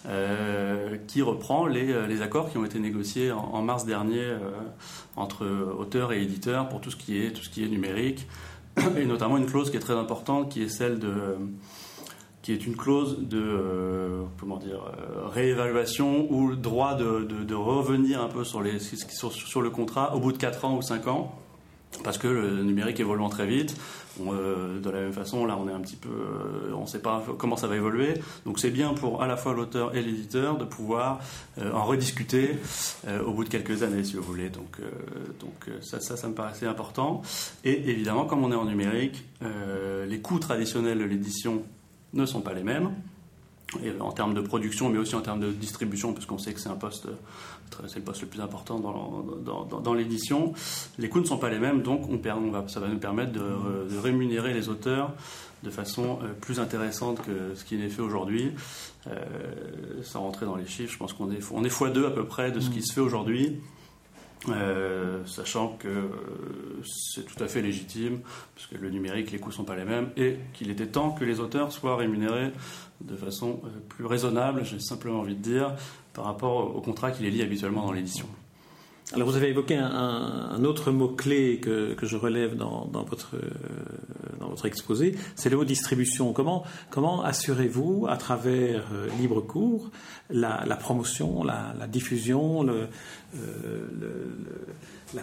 euh, 0.07 0.97
qui 1.07 1.21
reprend 1.21 1.65
les, 1.65 2.07
les, 2.07 2.21
accords 2.21 2.49
qui 2.49 2.57
ont 2.57 2.65
été 2.65 2.79
négociés 2.79 3.31
en, 3.31 3.61
mars 3.61 3.85
dernier 3.85 4.19
euh, 4.19 4.39
entre 5.15 5.45
auteurs 5.77 6.11
et 6.11 6.21
éditeurs 6.21 6.67
pour 6.67 6.81
tout 6.81 6.91
ce 6.91 6.97
qui 6.97 7.17
est 7.17 7.31
tout 7.31 7.43
ce 7.43 7.49
qui 7.49 7.63
est 7.63 7.69
numérique, 7.69 8.27
et 8.97 9.05
notamment 9.05 9.37
une 9.37 9.45
clause 9.45 9.71
qui 9.71 9.77
est 9.77 9.81
très 9.81 9.93
importante, 9.93 10.49
qui 10.49 10.63
est 10.63 10.69
celle 10.69 10.99
de 10.99 11.37
qui 12.41 12.51
est 12.53 12.65
une 12.65 12.75
clause 12.75 13.19
de 13.19 14.23
comment 14.39 14.57
dire 14.57 14.81
réévaluation 15.31 16.25
ou 16.31 16.47
le 16.47 16.55
droit 16.55 16.95
de, 16.95 17.23
de, 17.23 17.43
de, 17.43 17.53
revenir 17.53 18.19
un 18.19 18.29
peu 18.29 18.43
sur 18.43 18.63
les 18.63 18.79
sur, 18.79 19.31
sur 19.31 19.61
le 19.61 19.69
contrat 19.69 20.15
au 20.15 20.19
bout 20.19 20.31
de 20.31 20.39
4 20.39 20.65
ans 20.65 20.75
ou 20.75 20.81
5 20.81 21.07
ans 21.07 21.35
parce 22.03 22.17
que 22.17 22.27
le 22.27 22.63
numérique 22.63 22.99
évoluant 22.99 23.29
très 23.29 23.45
vite. 23.45 23.75
Euh, 24.19 24.79
de 24.79 24.89
la 24.89 24.99
même 24.99 25.13
façon, 25.13 25.45
là, 25.45 25.57
on 25.57 25.67
est 25.67 25.73
un 25.73 25.79
petit 25.79 25.95
peu, 25.95 26.09
euh, 26.09 26.73
on 26.75 26.81
ne 26.81 26.87
sait 26.87 27.01
pas 27.01 27.23
comment 27.37 27.55
ça 27.55 27.67
va 27.67 27.75
évoluer. 27.75 28.15
Donc, 28.45 28.59
c'est 28.59 28.69
bien 28.69 28.93
pour 28.93 29.21
à 29.21 29.27
la 29.27 29.37
fois 29.37 29.53
l'auteur 29.53 29.95
et 29.95 30.01
l'éditeur 30.01 30.57
de 30.57 30.65
pouvoir 30.65 31.19
euh, 31.59 31.71
en 31.71 31.85
rediscuter 31.85 32.57
au 33.25 33.33
bout 33.33 33.43
de 33.43 33.49
quelques 33.49 33.83
années, 33.83 34.03
si 34.03 34.15
vous 34.15 34.23
voulez. 34.23 34.49
Donc, 34.49 34.77
donc 35.39 35.69
ça, 35.81 35.99
ça, 35.99 36.17
ça, 36.17 36.27
me 36.27 36.33
paraissait 36.33 36.67
important. 36.67 37.21
Et 37.63 37.89
évidemment, 37.89 38.25
comme 38.25 38.43
on 38.43 38.51
est 38.51 38.55
en 38.55 38.65
numérique, 38.65 39.23
les 39.41 40.19
coûts 40.21 40.39
traditionnels 40.39 40.99
de 40.99 41.03
l'édition 41.03 41.63
ne 42.13 42.25
sont 42.25 42.41
pas 42.41 42.53
les 42.53 42.63
mêmes. 42.63 42.91
En 43.99 44.11
termes 44.11 44.33
de 44.33 44.41
production, 44.41 44.89
mais 44.89 44.97
aussi 44.97 45.15
en 45.15 45.21
termes 45.21 45.39
de 45.39 45.51
distribution, 45.51 46.13
parce 46.13 46.25
qu'on 46.25 46.37
sait 46.37 46.53
que 46.53 46.59
c'est 46.59 46.69
un 46.69 46.75
poste 46.75 47.07
c'est 47.87 47.97
le 47.97 48.01
poste 48.01 48.21
le 48.21 48.27
plus 48.27 48.41
important 48.41 48.79
dans, 48.79 49.93
l'édition. 49.93 50.53
Les 50.97 51.09
coûts 51.09 51.19
ne 51.19 51.25
sont 51.25 51.37
pas 51.37 51.49
les 51.49 51.59
mêmes, 51.59 51.81
donc 51.81 52.07
on, 52.09 52.67
ça 52.67 52.79
va 52.79 52.87
nous 52.87 52.99
permettre 52.99 53.31
de, 53.31 53.97
rémunérer 53.99 54.53
les 54.53 54.69
auteurs 54.69 55.13
de 55.63 55.69
façon 55.69 56.19
euh, 56.23 56.33
plus 56.33 56.59
intéressante 56.59 57.21
que 57.21 57.53
ce 57.53 57.63
qui 57.63 57.75
est 57.75 57.89
fait 57.89 58.01
aujourd'hui. 58.01 58.51
Euh, 59.07 59.13
sans 60.01 60.21
rentrer 60.21 60.47
dans 60.47 60.55
les 60.55 60.65
chiffres, 60.65 60.91
je 60.91 60.97
pense 60.97 61.13
qu'on 61.13 61.31
est, 61.31 61.39
on 61.51 61.63
est 61.63 61.69
x2 61.69 62.07
à 62.07 62.09
peu 62.09 62.25
près 62.25 62.51
de 62.51 62.59
ce 62.59 62.71
qui 62.71 62.81
se 62.81 62.93
fait 62.93 63.01
aujourd'hui. 63.01 63.59
Euh, 64.49 65.23
sachant 65.27 65.77
que 65.77 66.09
c'est 66.83 67.25
tout 67.25 67.43
à 67.43 67.47
fait 67.47 67.61
légitime, 67.61 68.21
parce 68.55 68.65
que 68.65 68.75
le 68.75 68.89
numérique, 68.89 69.31
les 69.31 69.37
coûts 69.37 69.49
ne 69.49 69.53
sont 69.53 69.63
pas 69.63 69.75
les 69.75 69.85
mêmes, 69.85 70.09
et 70.17 70.37
qu'il 70.53 70.71
était 70.71 70.87
temps 70.87 71.11
que 71.11 71.23
les 71.23 71.39
auteurs 71.39 71.71
soient 71.71 71.95
rémunérés 71.95 72.51
de 73.01 73.15
façon 73.15 73.61
plus 73.89 74.05
raisonnable, 74.05 74.65
j'ai 74.65 74.79
simplement 74.79 75.19
envie 75.19 75.35
de 75.35 75.41
dire, 75.41 75.75
par 76.13 76.25
rapport 76.25 76.75
au 76.75 76.81
contrat 76.81 77.11
qui 77.11 77.21
les 77.21 77.29
lie 77.29 77.43
habituellement 77.43 77.85
dans 77.85 77.91
l'édition. 77.91 78.25
Alors 79.13 79.27
vous 79.27 79.35
avez 79.35 79.49
évoqué 79.49 79.75
un, 79.75 80.63
autre 80.63 80.91
mot-clé 80.91 81.59
que, 81.59 81.95
je 82.01 82.15
relève 82.15 82.55
dans, 82.55 82.85
dans 82.85 83.03
votre 83.03 83.35
exposé, 84.65 85.15
c'est 85.35 85.49
le 85.49 85.57
mot 85.57 85.65
distribution. 85.65 86.33
Comment, 86.33 86.63
comment 86.89 87.23
assurez-vous, 87.23 88.07
à 88.09 88.17
travers 88.17 88.85
euh, 88.93 89.07
Libre 89.19 89.41
Cours, 89.41 89.89
la, 90.29 90.63
promotion, 90.79 91.43
la, 91.43 91.87
diffusion, 91.87 92.63
le, 92.63 92.87
euh, 93.35 93.87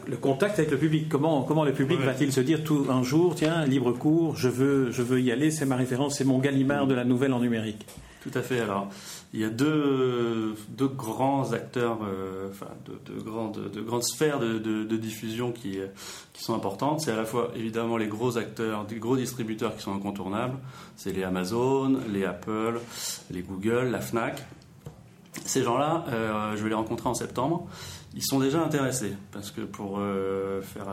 le, 0.06 0.16
contact 0.16 0.58
avec 0.58 0.70
le 0.70 0.78
public? 0.78 1.08
Comment, 1.08 1.42
comment 1.42 1.64
le 1.64 1.72
public 1.72 2.00
va-t-il 2.00 2.32
se 2.32 2.40
dire 2.40 2.64
tout 2.64 2.86
un 2.90 3.02
jour, 3.02 3.34
tiens, 3.34 3.64
Libre 3.64 3.92
Cours, 3.92 4.36
je 4.36 4.48
veux, 4.48 4.90
je 4.90 5.02
veux 5.02 5.20
y 5.20 5.32
aller, 5.32 5.50
c'est 5.50 5.66
ma 5.66 5.76
référence, 5.76 6.18
c'est 6.18 6.24
mon 6.24 6.38
Gallimard 6.38 6.86
de 6.86 6.94
la 6.94 7.04
nouvelle 7.04 7.32
en 7.32 7.40
numérique? 7.40 7.86
Tout 8.30 8.38
à 8.38 8.42
fait. 8.42 8.60
Alors, 8.60 8.88
il 9.32 9.40
y 9.40 9.44
a 9.44 9.48
deux, 9.48 10.54
deux 10.70 10.88
grands 10.88 11.52
acteurs, 11.52 11.98
euh, 12.02 12.48
enfin, 12.50 12.66
de, 12.84 13.14
de, 13.14 13.20
grandes, 13.20 13.70
de 13.70 13.80
grandes 13.80 14.02
sphères 14.02 14.38
de, 14.38 14.58
de, 14.58 14.96
diffusion 14.96 15.52
qui, 15.52 15.78
qui 16.32 16.42
sont 16.42 16.54
importantes. 16.54 17.00
C'est 17.00 17.12
à 17.12 17.16
la 17.16 17.24
fois 17.24 17.50
évidemment 17.54 17.96
les 17.96 18.08
gros 18.08 18.36
acteurs, 18.36 18.86
les 18.90 18.98
gros 18.98 19.16
distributeurs 19.16 19.74
qui 19.76 19.82
sont 19.82 19.94
incontournables. 19.94 20.58
C'est 20.96 21.12
les 21.12 21.22
Amazon, 21.22 22.00
les 22.12 22.24
Apple, 22.24 22.80
les 23.30 23.42
Google, 23.42 23.88
la 23.90 24.00
Fnac. 24.00 24.44
Ces 25.44 25.62
gens-là, 25.62 26.04
euh, 26.08 26.56
je 26.56 26.62
vais 26.62 26.68
les 26.68 26.74
rencontrer 26.74 27.08
en 27.08 27.14
septembre. 27.14 27.66
Ils 28.14 28.24
sont 28.24 28.40
déjà 28.40 28.62
intéressés 28.62 29.14
parce 29.32 29.50
que 29.50 29.62
pour 29.62 29.98
euh, 29.98 30.60
faire 30.60 30.86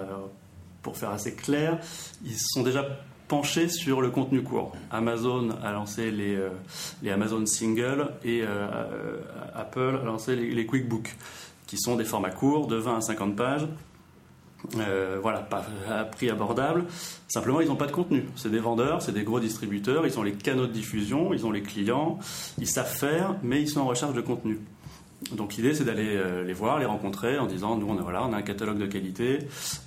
pour 0.81 0.95
faire 0.95 1.09
assez 1.09 1.33
clair, 1.33 1.79
ils 2.23 2.37
sont 2.37 2.61
déjà 2.61 2.85
penché 3.27 3.69
sur 3.69 4.01
le 4.01 4.09
contenu 4.09 4.43
court. 4.43 4.73
Amazon 4.91 5.49
a 5.63 5.71
lancé 5.71 6.11
les, 6.11 6.35
euh, 6.35 7.13
Amazon 7.13 7.45
Single 7.45 8.09
et 8.23 8.41
euh, 8.41 8.47
euh, 8.47 9.21
Apple 9.53 9.99
a 10.01 10.05
lancé 10.05 10.35
les, 10.35 10.65
QuickBooks, 10.65 11.15
qui 11.67 11.77
sont 11.77 11.95
des 11.95 12.05
formats 12.05 12.29
courts 12.29 12.67
de 12.67 12.75
20 12.75 12.97
à 12.97 13.01
50 13.01 13.35
pages. 13.35 13.67
voilà, 15.21 15.39
pas 15.39 15.65
à 15.89 16.05
prix 16.05 16.29
abordable. 16.29 16.85
Simplement, 17.27 17.61
ils 17.61 17.67
n'ont 17.67 17.75
pas 17.75 17.87
de 17.87 17.91
contenu. 17.91 18.25
C'est 18.35 18.51
des 18.51 18.59
vendeurs, 18.59 19.01
c'est 19.01 19.11
des 19.11 19.23
gros 19.23 19.39
distributeurs, 19.39 20.05
ils 20.05 20.19
ont 20.19 20.23
les 20.23 20.33
canaux 20.33 20.67
de 20.67 20.71
diffusion, 20.71 21.33
ils 21.33 21.45
ont 21.45 21.51
les 21.51 21.61
clients, 21.61 22.19
ils 22.57 22.67
savent 22.67 22.93
faire, 22.93 23.35
mais 23.43 23.61
ils 23.61 23.69
sont 23.69 23.81
en 23.81 23.87
recherche 23.87 24.13
de 24.13 24.21
contenu. 24.21 24.59
Donc 25.31 25.55
l'idée 25.55 25.73
c'est 25.73 25.85
d'aller 25.85 26.21
les 26.45 26.53
voir, 26.53 26.77
les 26.77 26.85
rencontrer 26.85 27.39
en 27.39 27.47
disant 27.47 27.77
nous 27.77 27.87
on 27.87 27.97
a, 27.97 28.01
voilà, 28.01 28.25
on 28.25 28.33
a 28.33 28.37
un 28.37 28.43
catalogue 28.43 28.77
de 28.77 28.85
qualité 28.85 29.39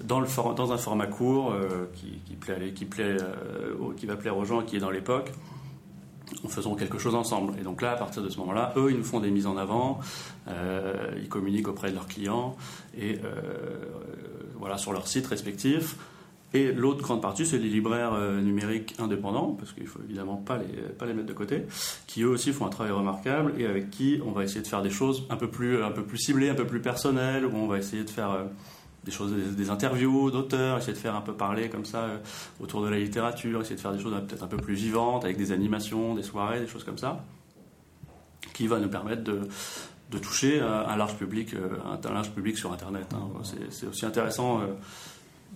dans, 0.02 0.18
le 0.18 0.26
dans 0.54 0.72
un 0.72 0.78
format 0.78 1.06
court 1.06 1.54
qui, 1.94 2.18
qui, 2.26 2.34
plaît, 2.34 2.72
qui, 2.74 2.84
plaît, 2.86 3.16
qui 3.96 4.06
va 4.06 4.16
plaire 4.16 4.36
aux 4.36 4.44
gens, 4.44 4.62
qui 4.62 4.76
est 4.76 4.80
dans 4.80 4.90
l'époque 4.90 5.30
en 6.44 6.48
faisant 6.48 6.74
quelque 6.74 6.98
chose 6.98 7.14
ensemble. 7.14 7.54
Et 7.58 7.62
donc 7.62 7.82
là, 7.82 7.92
à 7.92 7.96
partir 7.96 8.22
de 8.22 8.28
ce 8.28 8.38
moment-là, 8.38 8.72
eux, 8.76 8.90
ils 8.90 8.96
nous 8.96 9.04
font 9.04 9.20
des 9.20 9.30
mises 9.30 9.46
en 9.46 9.56
avant, 9.56 10.00
euh, 10.48 11.12
ils 11.16 11.28
communiquent 11.28 11.68
auprès 11.68 11.90
de 11.90 11.94
leurs 11.94 12.06
clients 12.06 12.56
et 12.96 13.18
euh, 13.24 13.86
voilà 14.56 14.78
sur 14.78 14.92
leurs 14.92 15.08
sites 15.08 15.26
respectifs. 15.26 15.96
Et 16.54 16.72
l'autre 16.72 17.02
grande 17.02 17.20
partie, 17.20 17.44
c'est 17.44 17.58
les 17.58 17.68
libraires 17.68 18.14
euh, 18.14 18.40
numériques 18.40 18.94
indépendants, 18.98 19.54
parce 19.58 19.72
qu'il 19.72 19.86
faut 19.86 20.00
évidemment 20.02 20.36
pas 20.36 20.56
les, 20.56 20.82
pas 20.94 21.04
les 21.04 21.12
mettre 21.12 21.28
de 21.28 21.34
côté, 21.34 21.64
qui 22.06 22.22
eux 22.22 22.28
aussi 22.28 22.52
font 22.52 22.66
un 22.66 22.70
travail 22.70 22.92
remarquable 22.92 23.54
et 23.58 23.66
avec 23.66 23.90
qui 23.90 24.20
on 24.24 24.32
va 24.32 24.44
essayer 24.44 24.62
de 24.62 24.66
faire 24.66 24.82
des 24.82 24.90
choses 24.90 25.26
un 25.28 25.36
peu 25.36 25.48
plus, 25.48 25.82
un 25.82 25.90
peu 25.90 26.04
plus 26.04 26.18
ciblées, 26.18 26.48
un 26.48 26.54
peu 26.54 26.66
plus 26.66 26.80
personnelles, 26.80 27.44
où 27.44 27.54
on 27.54 27.66
va 27.66 27.78
essayer 27.78 28.02
de 28.02 28.10
faire 28.10 28.48
des 29.04 29.14
choses, 29.14 29.32
des, 29.32 29.70
interviews 29.70 30.30
d'auteurs, 30.30 30.78
essayer 30.78 30.92
de 30.92 30.98
faire 30.98 31.14
un 31.14 31.20
peu 31.20 31.32
parler 31.32 31.68
comme 31.68 31.84
ça 31.84 32.04
euh, 32.04 32.18
autour 32.60 32.82
de 32.82 32.88
la 32.88 32.98
littérature, 32.98 33.60
essayer 33.60 33.76
de 33.76 33.80
faire 33.80 33.92
des 33.92 34.00
choses 34.00 34.14
peut-être 34.26 34.42
un 34.42 34.48
peu 34.48 34.56
plus 34.56 34.74
vivantes 34.74 35.24
avec 35.24 35.36
des 35.36 35.52
animations, 35.52 36.14
des 36.14 36.22
soirées, 36.22 36.60
des 36.60 36.66
choses 36.66 36.84
comme 36.84 36.98
ça, 36.98 37.24
qui 38.52 38.66
va 38.66 38.78
nous 38.80 38.88
permettre 38.88 39.24
de, 39.24 39.40
de 40.10 40.18
toucher 40.18 40.60
un 40.60 40.96
large 40.96 41.16
public, 41.16 41.54
euh, 41.54 41.78
un 41.86 42.12
large 42.12 42.30
public 42.30 42.58
sur 42.58 42.72
Internet. 42.72 43.06
Hein. 43.14 43.28
C'est 43.70 43.86
aussi 43.86 44.04
intéressant. 44.04 44.60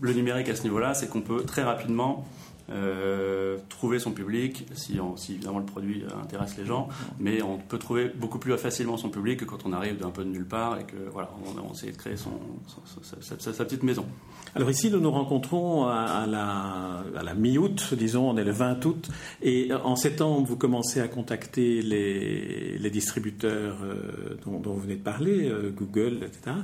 Le 0.01 0.13
numérique 0.13 0.49
à 0.49 0.57
ce 0.57 0.63
niveau-là, 0.63 0.95
c'est 0.95 1.09
qu'on 1.09 1.21
peut 1.21 1.45
très 1.45 1.63
rapidement 1.63 2.27
euh, 2.73 3.59
trouver 3.69 3.99
son 3.99 4.13
public, 4.13 4.67
si, 4.75 4.99
évidemment 5.31 5.59
le 5.59 5.65
produit 5.65 6.05
intéresse 6.23 6.57
les 6.57 6.65
gens, 6.65 6.89
mais 7.19 7.43
on 7.43 7.59
peut 7.59 7.79
trouver 7.79 8.09
beaucoup 8.09 8.39
plus 8.39 8.57
facilement 8.57 8.97
son 8.97 9.11
public 9.11 9.41
que 9.41 9.45
quand 9.45 9.67
on 9.67 9.73
arrive 9.73 9.99
d'un 9.99 10.11
peu 10.11 10.25
de 10.25 10.31
nulle 10.31 10.47
part 10.47 10.79
et 10.79 10.85
que 10.85 10.97
voilà, 11.11 11.31
on, 11.45 11.69
on 11.69 11.73
essaie 11.73 11.93
de 11.93 11.97
créer 11.97 12.17
sa, 12.17 13.65
petite 13.65 13.83
maison. 13.83 14.07
Alors 14.55 14.71
ici, 14.71 14.91
nous 14.91 15.01
nous 15.01 15.11
rencontrons 15.11 15.87
à, 15.87 16.27
la, 16.27 17.35
mi-août, 17.35 17.95
disons, 17.95 18.31
on 18.31 18.37
est 18.37 18.45
le 18.45 18.53
20 18.53 18.85
août, 18.87 19.09
et 19.43 19.71
en 19.73 19.97
septembre, 19.97 20.47
vous 20.47 20.57
commencez 20.57 21.01
à 21.01 21.09
contacter 21.09 21.83
les, 21.83 22.91
distributeurs 22.91 23.79
euh, 23.83 24.37
dont, 24.45 24.61
vous 24.73 24.81
venez 24.81 24.97
de 24.97 25.03
parler, 25.03 25.49
euh, 25.49 25.71
Google, 25.71 26.21
etc. 26.27 26.57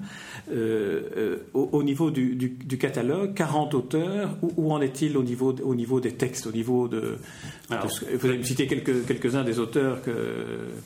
Au, 1.54 1.68
au, 1.72 1.82
niveau 1.82 2.10
du, 2.10 2.78
catalogue, 2.78 3.34
40 3.34 3.74
auteurs, 3.74 4.36
où, 4.42 4.52
où 4.56 4.72
en 4.72 4.80
est-il 4.80 5.16
au 5.16 5.22
niveau, 5.22 5.54
au 5.62 5.74
niveau 5.74 5.97
des 6.00 6.12
textes, 6.12 6.46
au 6.46 6.52
niveau 6.52 6.88
de. 6.88 7.18
vous 7.70 8.26
allez 8.26 8.38
me 8.38 8.42
citer 8.42 8.66
quelques, 8.66 9.06
quelques-uns 9.06 9.44
des 9.44 9.58
auteurs 9.58 10.02
que, 10.02 10.12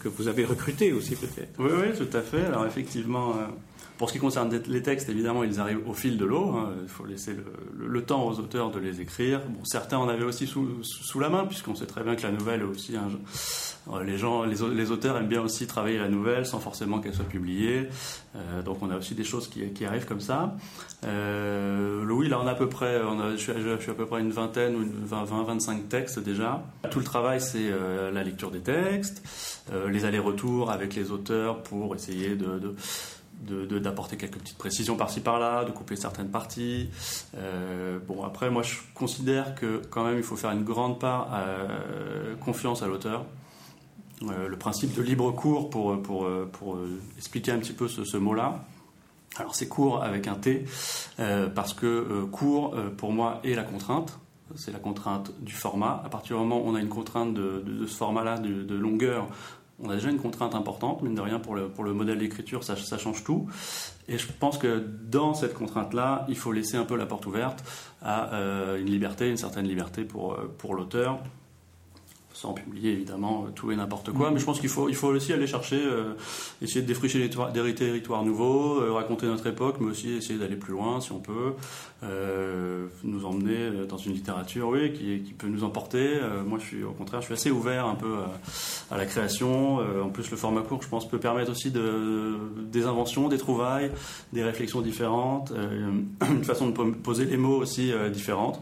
que 0.01 0.09
vous 0.09 0.29
avez 0.29 0.45
recrutés 0.45 0.93
aussi, 0.93 1.17
peut-être. 1.17 1.55
Oui, 1.59 1.71
oui, 1.73 1.97
tout 1.97 2.17
à 2.17 2.21
fait. 2.21 2.45
Alors, 2.45 2.67
effectivement. 2.67 3.31
Euh, 3.31 3.47
pour 3.99 4.09
ce 4.09 4.15
qui 4.15 4.19
concerne 4.19 4.51
les 4.67 4.83
textes, 4.83 5.09
évidemment, 5.09 5.45
ils 5.45 5.61
arrivent 5.61 5.89
au 5.89 5.93
fil 5.93 6.19
de 6.19 6.25
l'eau. 6.25 6.51
Hein. 6.51 6.73
Il 6.83 6.89
faut 6.89 7.05
laisser 7.05 7.37
le, 7.79 8.03
temps 8.03 8.27
aux 8.27 8.39
auteurs 8.41 8.71
de 8.71 8.81
les 8.81 9.01
écrire. 9.01 9.41
Bon, 9.49 9.65
certains 9.65 9.99
en 9.99 10.09
avaient 10.09 10.25
aussi 10.25 10.47
sous, 10.47 11.21
la 11.21 11.29
main, 11.29 11.45
puisqu'on 11.47 11.75
sait 11.75 11.87
très 11.87 12.03
bien 12.03 12.17
que 12.17 12.23
la 12.23 12.33
nouvelle 12.33 12.63
est 12.63 12.65
aussi 12.65 12.97
euh, 13.91 14.05
les 14.05 14.17
gens, 14.17 14.45
les, 14.45 14.91
auteurs 14.91 15.17
aiment 15.17 15.29
bien 15.29 15.43
aussi 15.43 15.67
travailler 15.67 15.99
la 15.99 16.09
nouvelle 16.09 16.47
sans 16.47 16.61
forcément 16.61 17.01
qu'elle 17.01 17.15
soit 17.15 17.25
publiée. 17.25 17.89
Euh, 18.37 18.63
donc 18.63 18.79
on 18.83 18.91
a 18.91 18.97
aussi 18.97 19.15
des 19.15 19.25
choses 19.25 19.49
qui, 19.49 19.85
arrivent 19.85 20.07
comme 20.07 20.21
ça. 20.21 20.55
Euh, 21.05 22.05
oui, 22.09 22.29
là 22.29 22.41
on 22.41 22.47
a 22.47 22.53
à 22.53 22.55
peu 22.55 22.69
près, 22.69 23.01
je, 23.33 23.37
suis, 23.37 23.91
à 23.91 23.95
peu 23.95 24.07
près 24.07 24.21
une 24.21 24.31
vingtaine 24.31 24.77
ou 24.77 24.85
20, 25.05 25.25
25 25.25 25.89
textes 25.89 26.19
déjà. 26.21 26.63
Tout 26.91 27.01
le 27.01 27.05
travail 27.05 27.41
c'est 27.41 27.71
la 28.13 28.23
lecture 28.23 28.51
des 28.51 28.61
textes, 28.61 29.23
les 29.89 30.05
allers-retours 30.05 30.71
avec 30.71 30.95
les 30.95 31.11
auteurs 31.11 31.63
pour 31.63 31.95
essayer 31.95 32.37
de, 32.37 32.75
d'apporter 33.43 34.17
quelques 34.17 34.39
petites 34.39 34.59
précisions 34.59 34.97
par-ci 34.97 35.21
par-là, 35.21 35.65
de 35.65 35.71
couper 35.71 35.97
certaines 35.97 36.31
parties. 36.31 36.91
bon, 38.07 38.25
après, 38.25 38.51
moi, 38.51 38.63
je 38.63 38.77
considère 38.95 39.55
que 39.55 39.83
quand 39.91 40.05
même, 40.05 40.17
il 40.17 40.23
faut 40.23 40.37
faire 40.37 40.53
une 40.53 40.65
grande 40.65 40.99
part 40.99 41.29
confiance 42.41 42.83
à 42.83 42.87
l'auteur. 42.87 43.25
Euh, 44.31 44.49
le 44.49 44.57
principe 44.57 44.95
de 44.95 45.03
libre 45.03 45.31
cours 45.33 45.71
pour, 45.71 46.01
pour, 46.03 46.29
pour 46.53 46.77
euh, 46.77 47.01
expliquer 47.17 47.53
un 47.53 47.59
petit 47.59 47.73
peu 47.73 47.89
ce, 47.89 48.17
mot-là. 48.17 48.65
Alors 49.37 49.55
c'est 49.55 49.69
cours 49.69 50.03
avec 50.03 50.29
un 50.29 50.35
T, 50.35 50.65
euh, 51.19 51.49
parce 51.49 51.73
que 51.73 52.25
cours, 52.31 52.77
pour 52.97 53.13
moi, 53.13 53.41
est 53.45 53.55
la 53.55 53.65
contrainte. 53.65 54.19
C'est 54.55 54.73
la 54.73 54.79
contrainte 54.79 55.33
du 55.41 55.55
format. 55.55 56.03
À 56.05 56.11
partir 56.11 56.37
du 56.37 56.43
moment 56.43 56.63
où 56.63 56.69
on 56.69 56.75
a 56.75 56.81
une 56.81 56.91
contrainte 56.91 57.33
de, 57.33 57.87
ce 57.87 57.97
format-là, 57.97 58.39
de, 58.39 58.75
longueur, 58.75 59.29
on 59.83 59.91
a 59.91 59.95
déjà 59.95 60.11
une 60.11 60.19
contrainte 60.19 60.55
importante, 60.55 61.03
mine 61.03 61.15
de 61.15 61.21
rien, 61.21 61.41
pour 61.41 61.55
le, 61.55 61.93
modèle 61.93 62.19
d'écriture, 62.19 62.65
ça, 62.65 62.77
change 62.99 63.25
tout. 63.25 63.49
Et 64.09 64.17
je 64.17 64.27
pense 64.39 64.59
que 64.59 64.79
dans 64.79 65.35
cette 65.35 65.55
contrainte-là, 65.55 66.25
il 66.29 66.37
faut 66.37 66.53
laisser 66.53 66.77
un 66.77 66.85
peu 66.85 66.97
la 66.97 67.07
porte 67.07 67.27
ouverte 67.27 67.65
à 68.01 68.31
une 68.79 68.87
liberté, 68.87 69.29
une 69.29 69.37
certaine 69.37 69.67
liberté 69.67 70.05
pour, 70.05 70.37
pour 70.59 70.75
l'auteur, 70.75 71.19
sans 72.35 72.53
publier 72.53 72.93
évidemment 72.93 73.47
tout 73.55 73.71
et 73.73 73.77
n'importe 73.77 74.11
quoi, 74.13 74.31
mais 74.31 74.41
je 74.41 74.45
pense 74.45 74.61
qu'il 74.61 74.69
faut, 74.69 74.89
il 74.89 74.95
faut 74.95 75.09
aussi 75.09 75.33
aller 75.33 75.47
chercher, 75.47 75.81
euh, 75.81 76.15
essayer 76.61 76.83
de 76.83 76.87
défricher 76.87 77.29
des, 77.29 77.75
territoires 77.75 78.25
nouveaux, 78.25 78.81
euh, 78.81 78.93
raconter 78.93 79.27
notre 79.27 79.47
époque, 79.47 79.77
mais 79.81 79.91
aussi 79.91 80.13
essayer 80.13 80.39
d'aller 80.39 80.57
plus 80.57 80.73
loin 80.73 81.01
si 81.01 81.13
on 81.13 81.21
peut, 81.21 81.53
euh, 82.03 82.87
nous 83.05 83.25
emmener 83.27 83.87
dans 83.89 83.97
une 83.97 84.13
littérature 84.13 84.69
oui, 84.69 84.93
qui, 84.93 85.21
qui 85.23 85.33
peut 85.35 85.47
nous 85.47 85.63
emporter. 85.63 86.19
moi, 86.47 86.59
je 86.59 86.67
suis 86.67 86.85
au 86.85 86.93
contraire, 86.93 87.21
je 87.21 87.27
suis 87.27 87.35
assez 87.35 87.51
ouvert 87.51 87.87
un 87.87 87.95
peu 87.95 88.17
à, 88.91 88.97
la 88.97 89.07
création. 89.07 89.77
en 89.77 90.09
plus, 90.09 90.31
le 90.31 90.37
format 90.37 90.63
court, 90.63 90.83
je 90.83 90.89
pense, 90.89 91.09
peut 91.09 91.19
permettre 91.19 91.51
aussi 91.51 91.71
de, 91.71 92.37
des 92.65 92.87
inventions, 92.87 93.29
des 93.29 93.39
trouvailles, 93.39 93.91
des 94.33 94.43
réflexions 94.43 94.81
différentes, 94.81 95.53
une 96.29 96.45
façon 96.45 96.71
de 96.71 96.91
poser 96.91 97.25
les 97.25 97.37
mots 97.37 97.59
aussi 97.59 97.93
différente. 98.13 98.61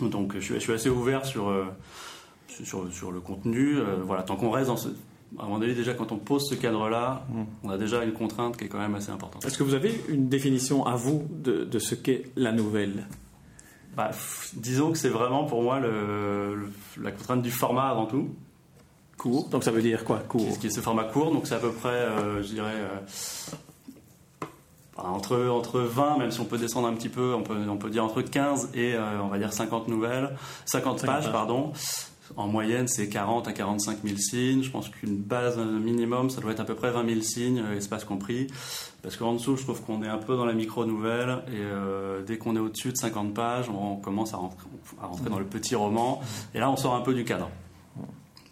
Donc, 0.00 0.34
je 0.38 0.54
je 0.54 0.58
suis 0.58 0.72
assez 0.72 0.88
ouvert 0.88 1.26
sur 1.26 1.52
sur, 2.48 2.92
sur 2.92 3.12
le 3.12 3.20
contenu. 3.20 3.78
Euh, 3.78 3.96
voilà, 4.02 4.22
tant 4.22 4.36
qu'on 4.36 4.50
reste 4.50 4.68
dans 4.68 4.76
ce, 4.76 4.88
à 5.38 5.44
mon 5.46 5.60
avis, 5.60 5.74
déjà, 5.74 5.94
quand 5.94 6.12
on 6.12 6.16
pose 6.16 6.48
ce 6.48 6.54
cadre-là, 6.54 7.26
mm. 7.28 7.42
on 7.64 7.70
a 7.70 7.78
déjà 7.78 8.02
une 8.04 8.12
contrainte 8.12 8.56
qui 8.56 8.64
est 8.64 8.68
quand 8.68 8.78
même 8.78 8.94
assez 8.94 9.10
importante. 9.10 9.44
Est-ce 9.44 9.58
que 9.58 9.62
vous 9.62 9.74
avez 9.74 10.00
une 10.08 10.28
définition 10.28 10.86
à 10.86 10.96
vous 10.96 11.26
de, 11.30 11.64
de 11.64 11.78
ce 11.78 11.94
qu'est 11.94 12.30
la 12.36 12.52
nouvelle? 12.52 13.06
Bah, 13.96 14.10
Disons 14.54 14.92
que 14.92 14.98
c'est 14.98 15.08
vraiment 15.08 15.44
pour 15.44 15.62
moi 15.62 15.80
le, 15.80 16.70
la 17.00 17.12
contrainte 17.12 17.42
du 17.42 17.50
format 17.50 17.88
avant 17.88 18.06
tout. 18.06 18.30
Court. 19.16 19.48
Donc 19.48 19.64
ça 19.64 19.72
veut 19.72 19.82
dire 19.82 20.04
quoi 20.04 20.20
Court? 20.20 20.52
Ce 20.52 20.58
qui 20.60 20.68
est 20.68 20.70
ce 20.70 20.80
format 20.80 21.02
court, 21.02 21.32
donc 21.32 21.48
c'est 21.48 21.56
à 21.56 21.58
peu 21.58 21.72
près, 21.72 21.88
euh, 21.88 22.40
je 22.40 22.48
dirais, 22.50 22.76
euh, 22.76 24.46
entre, 24.96 25.48
entre 25.48 25.80
20, 25.80 26.18
même 26.18 26.30
si 26.30 26.38
on 26.38 26.44
peut 26.44 26.56
descendre 26.56 26.86
un 26.86 26.94
petit 26.94 27.08
peu, 27.08 27.34
on 27.34 27.42
peut, 27.42 27.56
on 27.68 27.76
peut 27.76 27.90
dire 27.90 28.04
entre 28.04 28.22
15 28.22 28.70
et 28.74 28.94
on 28.96 29.26
va 29.26 29.38
dire 29.38 29.52
50 29.52 29.88
nouvelles, 29.88 30.36
50, 30.66 31.00
50 31.00 31.06
pages, 31.06 31.32
pardon. 31.32 31.72
En 32.36 32.46
moyenne, 32.46 32.88
c'est 32.88 33.08
40 33.08 33.48
à 33.48 33.52
45 33.52 33.98
000 34.04 34.16
signes. 34.18 34.62
Je 34.62 34.70
pense 34.70 34.88
qu'une 34.88 35.16
base 35.16 35.58
minimum, 35.58 36.30
ça 36.30 36.40
doit 36.40 36.52
être 36.52 36.60
à 36.60 36.64
peu 36.64 36.74
près 36.74 36.90
20 36.90 37.08
000 37.08 37.20
signes, 37.22 37.60
euh, 37.60 37.76
espace 37.76 38.04
compris. 38.04 38.46
Parce 39.02 39.16
qu'en 39.16 39.34
dessous, 39.34 39.56
je 39.56 39.62
trouve 39.62 39.82
qu'on 39.82 40.02
est 40.02 40.08
un 40.08 40.18
peu 40.18 40.36
dans 40.36 40.44
la 40.44 40.52
micro-nouvelle. 40.52 41.42
Et 41.48 41.56
euh, 41.56 42.22
dès 42.22 42.38
qu'on 42.38 42.56
est 42.56 42.60
au-dessus 42.60 42.92
de 42.92 42.96
50 42.96 43.34
pages, 43.34 43.68
on 43.70 43.96
commence 43.96 44.34
à 44.34 44.36
rentrer, 44.36 45.30
dans 45.30 45.38
le 45.38 45.46
petit 45.46 45.74
roman. 45.74 46.20
Et 46.54 46.58
là, 46.58 46.70
on 46.70 46.76
sort 46.76 46.94
un 46.94 47.00
peu 47.00 47.14
du 47.14 47.24
cadre. 47.24 47.50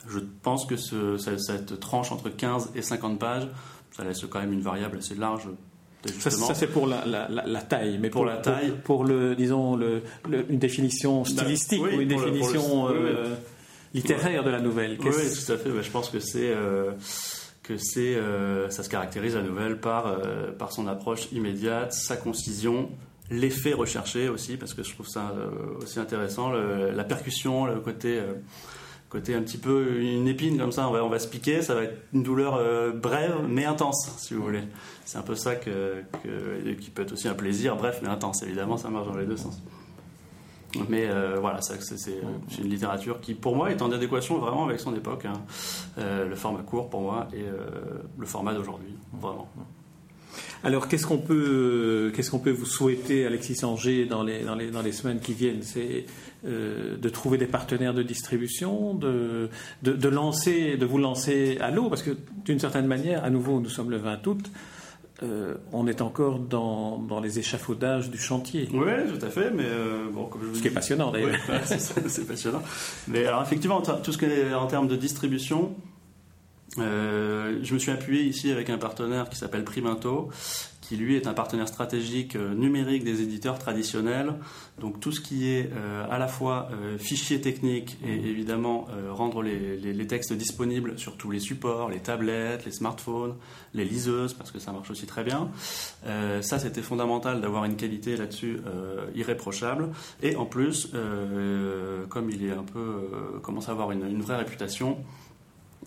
Je 0.08 0.20
pense 0.20 0.66
que 0.66 0.76
cette 0.76 1.80
tranche 1.80 2.12
entre 2.12 2.28
15 2.28 2.72
et 2.76 2.82
50 2.82 3.18
pages, 3.18 3.48
ça 3.90 4.04
laisse 4.04 4.24
quand 4.30 4.40
même 4.40 4.52
une 4.52 4.60
variable 4.60 4.98
assez 4.98 5.14
large 5.16 5.48
ça, 6.18 6.54
c'est 6.54 6.66
pour 6.66 6.86
la, 6.86 7.62
taille, 7.62 7.98
mais 8.00 8.10
pour, 8.10 8.24
la 8.24 8.36
taille, 8.36 8.72
pour, 8.84 9.04
le, 9.04 9.34
disons, 9.34 9.76
le, 9.76 10.02
une 10.48 10.58
définition 10.58 11.22
bah, 11.22 11.28
stylistique 11.28 11.82
ou 11.82 12.00
une 12.00 12.08
définition 12.08 12.88
euh, 12.88 13.34
littéraire 13.96 14.44
de 14.44 14.50
la 14.50 14.60
nouvelle. 14.60 14.98
Oui, 15.00 15.10
tout 15.10 15.52
à 15.52 15.56
fait. 15.56 15.82
je 15.82 15.90
pense 15.90 16.10
que 16.10 16.20
c'est 16.20 16.50
euh, 16.50 16.92
que 17.62 17.76
c'est 17.78 18.14
euh, 18.14 18.70
ça 18.70 18.82
se 18.82 18.88
caractérise 18.88 19.34
la 19.34 19.42
nouvelle 19.42 19.80
par 19.80 20.06
euh, 20.06 20.52
par 20.52 20.72
son 20.72 20.86
approche 20.86 21.32
immédiate, 21.32 21.92
sa 21.92 22.16
concision, 22.16 22.90
l'effet 23.30 23.72
recherché 23.72 24.28
aussi, 24.28 24.56
parce 24.56 24.74
que 24.74 24.82
je 24.82 24.92
trouve 24.92 25.08
ça 25.08 25.34
aussi 25.82 25.98
intéressant, 25.98 26.52
la 26.52 27.04
percussion, 27.04 27.66
le 27.66 27.80
côté 27.80 28.20
côté 29.08 29.34
un 29.34 29.42
petit 29.42 29.58
peu 29.58 30.00
une 30.00 30.28
épine 30.28 30.58
comme 30.58 30.72
ça, 30.72 30.88
on 30.88 30.92
va, 30.92 31.04
on 31.04 31.08
va 31.08 31.20
se 31.20 31.28
piquer, 31.28 31.62
ça 31.62 31.74
va 31.74 31.84
être 31.84 31.96
une 32.12 32.22
douleur 32.22 32.60
brève 32.94 33.36
mais 33.48 33.64
intense, 33.64 34.10
si 34.18 34.34
vous 34.34 34.42
voulez. 34.42 34.64
C'est 35.04 35.18
un 35.18 35.22
peu 35.22 35.36
ça 35.36 35.54
que, 35.54 36.02
que, 36.24 36.72
qui 36.72 36.90
peut 36.90 37.02
être 37.02 37.12
aussi 37.12 37.28
un 37.28 37.34
plaisir, 37.34 37.76
bref 37.76 38.00
mais 38.02 38.08
intense. 38.08 38.42
Évidemment, 38.42 38.76
ça 38.76 38.90
marche 38.90 39.06
dans 39.06 39.16
les 39.16 39.26
deux 39.26 39.36
sens. 39.36 39.62
Mais 40.88 41.06
euh, 41.06 41.36
voilà, 41.40 41.60
c'est 41.60 42.20
une 42.58 42.68
littérature 42.68 43.20
qui, 43.20 43.34
pour 43.34 43.56
moi, 43.56 43.70
est 43.70 43.82
en 43.82 43.92
adéquation 43.92 44.38
vraiment 44.38 44.64
avec 44.64 44.80
son 44.80 44.94
époque. 44.94 45.24
Hein. 45.24 45.40
Euh, 45.98 46.26
le 46.26 46.36
format 46.36 46.62
court, 46.62 46.90
pour 46.90 47.00
moi, 47.00 47.28
et 47.32 47.40
euh, 47.40 47.66
le 48.18 48.26
format 48.26 48.54
d'aujourd'hui, 48.54 48.94
vraiment. 49.12 49.48
Alors, 50.64 50.88
qu'est-ce 50.88 51.06
qu'on 51.06 51.18
peut, 51.18 52.12
peut 52.42 52.50
vous 52.50 52.66
souhaiter, 52.66 53.26
Alexis 53.26 53.56
Sanger, 53.56 54.04
dans 54.04 54.22
les, 54.22 54.42
dans 54.42 54.54
les, 54.54 54.70
dans 54.70 54.82
les 54.82 54.92
semaines 54.92 55.20
qui 55.20 55.32
viennent? 55.32 55.62
C'est 55.62 56.06
de 56.44 57.08
trouver 57.08 57.38
des 57.38 57.46
partenaires 57.46 57.94
de 57.94 58.04
distribution, 58.04 58.94
de, 58.94 59.48
de, 59.82 60.08
lancer, 60.08 60.76
de 60.76 60.86
vous 60.86 60.98
lancer 60.98 61.58
à 61.60 61.72
l'eau, 61.72 61.88
parce 61.88 62.02
que 62.02 62.16
d'une 62.44 62.60
certaine 62.60 62.86
manière, 62.86 63.24
à 63.24 63.30
nouveau, 63.30 63.58
nous 63.58 63.68
sommes 63.68 63.90
le 63.90 63.96
20 63.96 64.24
août. 64.28 64.50
Euh, 65.22 65.54
on 65.72 65.86
est 65.86 66.02
encore 66.02 66.38
dans, 66.38 66.98
dans, 66.98 67.20
les 67.20 67.38
échafaudages 67.38 68.10
du 68.10 68.18
chantier. 68.18 68.68
Oui, 68.72 68.92
tout 69.08 69.24
à 69.24 69.30
fait, 69.30 69.50
mais 69.50 69.64
euh, 69.64 70.10
bon, 70.12 70.26
comme 70.26 70.42
je 70.42 70.46
vous 70.48 70.54
Ce 70.56 70.60
qui 70.60 70.68
est 70.68 70.72
passionnant 70.72 71.10
d'ailleurs. 71.10 71.30
Ouais, 71.48 71.60
c'est 71.64 72.26
passionnant. 72.26 72.62
Mais 73.08 73.26
alors 73.26 73.42
effectivement, 73.42 73.80
tout 73.80 74.12
ce 74.12 74.18
qui 74.18 74.26
est 74.26 74.52
en 74.52 74.66
termes 74.66 74.88
de 74.88 74.96
distribution, 74.96 75.74
euh, 76.78 77.58
je 77.62 77.74
me 77.74 77.78
suis 77.78 77.90
appuyé 77.90 78.24
ici 78.24 78.50
avec 78.50 78.70
un 78.70 78.78
partenaire 78.78 79.28
qui 79.28 79.36
s'appelle 79.36 79.64
Priminto, 79.64 80.30
qui 80.80 80.96
lui 80.96 81.16
est 81.16 81.26
un 81.26 81.32
partenaire 81.32 81.66
stratégique 81.68 82.36
euh, 82.36 82.54
numérique 82.54 83.02
des 83.02 83.22
éditeurs 83.22 83.58
traditionnels. 83.58 84.34
Donc 84.78 85.00
tout 85.00 85.10
ce 85.10 85.20
qui 85.20 85.48
est 85.48 85.70
euh, 85.72 86.06
à 86.10 86.18
la 86.18 86.28
fois 86.28 86.68
fichier 86.98 87.40
technique 87.40 87.96
et 88.04 88.14
évidemment 88.14 88.86
rendre 89.10 89.42
les, 89.42 90.06
textes 90.06 90.32
disponibles 90.32 90.98
sur 90.98 91.16
tous 91.16 91.30
les 91.30 91.40
supports, 91.40 91.88
les 91.88 91.98
tablettes, 91.98 92.64
les 92.64 92.70
smartphones, 92.70 93.34
les 93.74 93.84
liseuses, 93.84 94.34
parce 94.34 94.52
que 94.52 94.58
ça 94.58 94.70
marche 94.72 94.90
aussi 94.90 95.06
très 95.06 95.24
bien. 95.24 95.50
Ça, 96.40 96.58
c'était 96.58 96.82
fondamental 96.82 97.40
d'avoir 97.40 97.64
une 97.64 97.76
qualité 97.76 98.16
là-dessus 98.16 98.60
irréprochable. 99.14 99.90
Et 100.22 100.36
en 100.36 100.46
plus, 100.46 100.92
comme 102.08 102.30
il 102.30 102.44
est 102.44 102.52
un 102.52 102.62
peu 102.62 103.10
commence 103.42 103.68
à 103.68 103.72
avoir 103.72 103.90
une 103.90 104.22
vraie 104.22 104.36
réputation, 104.36 104.98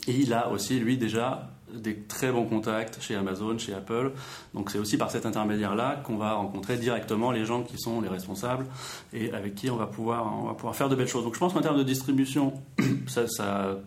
et 0.08 0.12
il 0.12 0.34
a 0.34 0.50
aussi, 0.50 0.79
lui, 0.79 0.98
déjà 0.98 1.50
des 1.74 2.00
très 2.00 2.32
bons 2.32 2.46
contacts 2.46 3.01
chez 3.01 3.15
Amazon, 3.15 3.58
chez 3.58 3.74
Apple. 3.74 4.12
Donc 4.53 4.72
c'est 4.72 4.79
aussi 4.79 4.98
par 4.98 5.12
cet 5.12 5.25
intermédiaire-là 5.25 6.01
qu'on 6.03 6.18
va 6.18 6.34
rencontrer 6.34 6.77
directement 6.77 7.32
les 7.32 7.46
gens 7.46 7.63
qui 7.63 7.77
sont 7.77 8.01
les 8.01 8.10
responsables 8.10 8.65
et 9.13 9.32
avec 9.34 9.56
qui 9.56 9.70
on 9.70 9.75
va 9.75 9.88
pouvoir, 9.88 10.34
on 10.41 10.48
va 10.48 10.53
pouvoir 10.53 10.75
faire 10.75 10.89
de 10.89 10.96
belles 10.96 11.08
choses. 11.08 11.24
Donc 11.24 11.36
je 11.36 11.39
pense 11.39 11.53
qu'en 11.53 11.62
termes 11.62 11.77
de 11.77 11.84
distribution, 11.84 12.53
ça, 13.08 13.27
ça, 13.27 13.77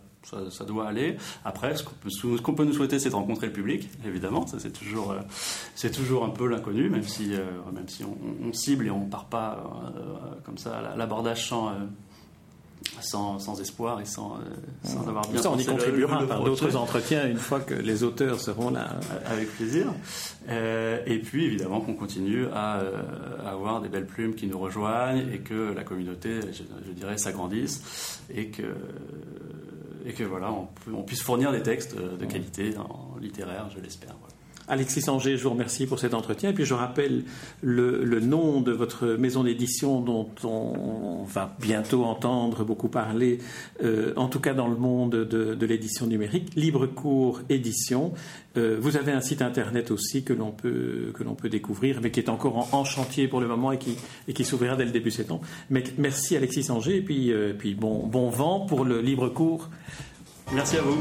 ça, 0.50 0.64
doit 0.64 0.86
aller. 0.86 1.16
Après, 1.44 1.74
ce 1.76 1.82
qu'on 1.82 2.54
peut, 2.54 2.64
nous 2.64 2.72
souhaiter, 2.72 2.98
c'est 2.98 3.10
de 3.10 3.14
rencontrer 3.14 3.48
le 3.48 3.52
public, 3.52 3.88
évidemment. 4.06 4.46
Ça, 4.46 4.58
c'est 4.60 4.72
toujours, 4.72 5.12
euh, 5.12 5.88
toujours 5.90 6.24
un 6.24 6.30
peu 6.30 6.46
l'inconnu, 6.46 6.88
même 6.88 7.02
si, 7.02 7.34
euh, 7.34 7.44
même 7.72 7.88
si 7.88 8.04
on, 8.04 8.52
cible 8.52 8.86
et 8.86 8.90
on 8.90 9.06
part 9.06 9.26
pas 9.26 9.64
euh, 9.96 10.00
comme 10.44 10.58
ça 10.58 10.78
à 10.78 10.96
l'abordage 10.96 11.48
sans 11.48 11.72
sans, 13.00 13.38
sans, 13.38 13.60
espoir 13.60 14.00
et 14.00 14.04
sans, 14.04 14.36
euh, 14.36 14.38
sans 14.84 15.06
avoir 15.06 15.26
bien 15.28 15.40
Ça, 15.40 15.50
on 15.50 15.58
y 15.58 15.64
contribuera 15.64 16.26
par 16.26 16.42
d'autres 16.42 16.76
entretiens 16.76 17.28
une 17.28 17.38
fois 17.38 17.60
que 17.60 17.74
les 17.74 18.02
auteurs 18.04 18.40
seront 18.40 18.70
là. 18.70 19.00
Avec 19.26 19.48
plaisir. 19.56 19.86
Euh, 20.48 21.00
et 21.06 21.18
puis, 21.18 21.46
évidemment, 21.46 21.80
qu'on 21.80 21.94
continue 21.94 22.46
à, 22.52 22.80
euh, 22.80 23.02
avoir 23.46 23.80
des 23.80 23.88
belles 23.88 24.06
plumes 24.06 24.34
qui 24.34 24.46
nous 24.46 24.58
rejoignent 24.58 25.28
et 25.32 25.38
que 25.38 25.72
la 25.72 25.84
communauté, 25.84 26.40
je, 26.52 26.62
je 26.86 26.92
dirais, 26.92 27.18
s'agrandisse 27.18 28.20
et 28.34 28.48
que, 28.48 28.74
et 30.06 30.12
que 30.12 30.24
voilà, 30.24 30.52
on, 30.52 30.66
peut, 30.66 30.92
on, 30.94 31.02
puisse 31.02 31.22
fournir 31.22 31.52
des 31.52 31.62
textes 31.62 31.96
de 31.96 32.24
qualité 32.26 32.76
en 32.76 33.16
littéraire, 33.20 33.68
je 33.74 33.80
l'espère. 33.80 34.14
Voilà. 34.20 34.34
Alexis 34.68 35.02
Sanger, 35.02 35.36
je 35.36 35.42
vous 35.42 35.50
remercie 35.50 35.86
pour 35.86 35.98
cet 35.98 36.14
entretien. 36.14 36.50
Et 36.50 36.52
puis 36.52 36.64
je 36.64 36.74
rappelle 36.74 37.24
le, 37.62 38.20
nom 38.20 38.60
de 38.60 38.72
votre 38.72 39.06
maison 39.06 39.44
d'édition 39.44 40.00
dont 40.00 40.28
on 40.44 41.24
va 41.24 41.54
bientôt 41.60 42.04
entendre 42.04 42.64
beaucoup 42.64 42.88
parler, 42.88 43.38
euh, 43.82 44.12
en 44.16 44.28
tout 44.28 44.40
cas 44.40 44.54
dans 44.54 44.68
le 44.68 44.76
monde 44.76 45.10
de, 45.10 45.66
l'édition 45.66 46.06
numérique, 46.06 46.54
Librecours 46.54 47.40
Édition. 47.48 48.12
Euh, 48.56 48.76
vous 48.80 48.96
avez 48.96 49.12
un 49.12 49.20
site 49.20 49.42
internet 49.42 49.90
aussi 49.90 50.24
que 50.24 50.32
l'on 50.32 50.50
peut, 50.50 51.12
que 51.14 51.24
l'on 51.24 51.34
peut 51.34 51.48
découvrir, 51.48 52.00
mais 52.02 52.10
qui 52.10 52.20
est 52.20 52.28
encore 52.28 52.74
en, 52.74 52.84
chantier 52.84 53.28
pour 53.28 53.40
le 53.40 53.48
moment 53.48 53.72
et 53.72 53.78
qui, 53.78 53.96
et 54.28 54.32
qui 54.32 54.44
s'ouvrira 54.44 54.76
dès 54.76 54.84
le 54.84 54.90
début 54.90 55.10
septembre. 55.10 55.42
Mais 55.70 55.82
merci 55.98 56.36
Alexis 56.36 56.64
Sanger 56.64 56.96
et 56.96 57.02
puis, 57.02 57.32
euh, 57.32 57.54
puis 57.56 57.74
bon, 57.74 58.06
bon 58.06 58.28
vent 58.28 58.60
pour 58.60 58.84
le 58.84 59.00
Librecours. 59.00 59.70
Merci 60.52 60.76
à 60.76 60.82
vous. 60.82 61.00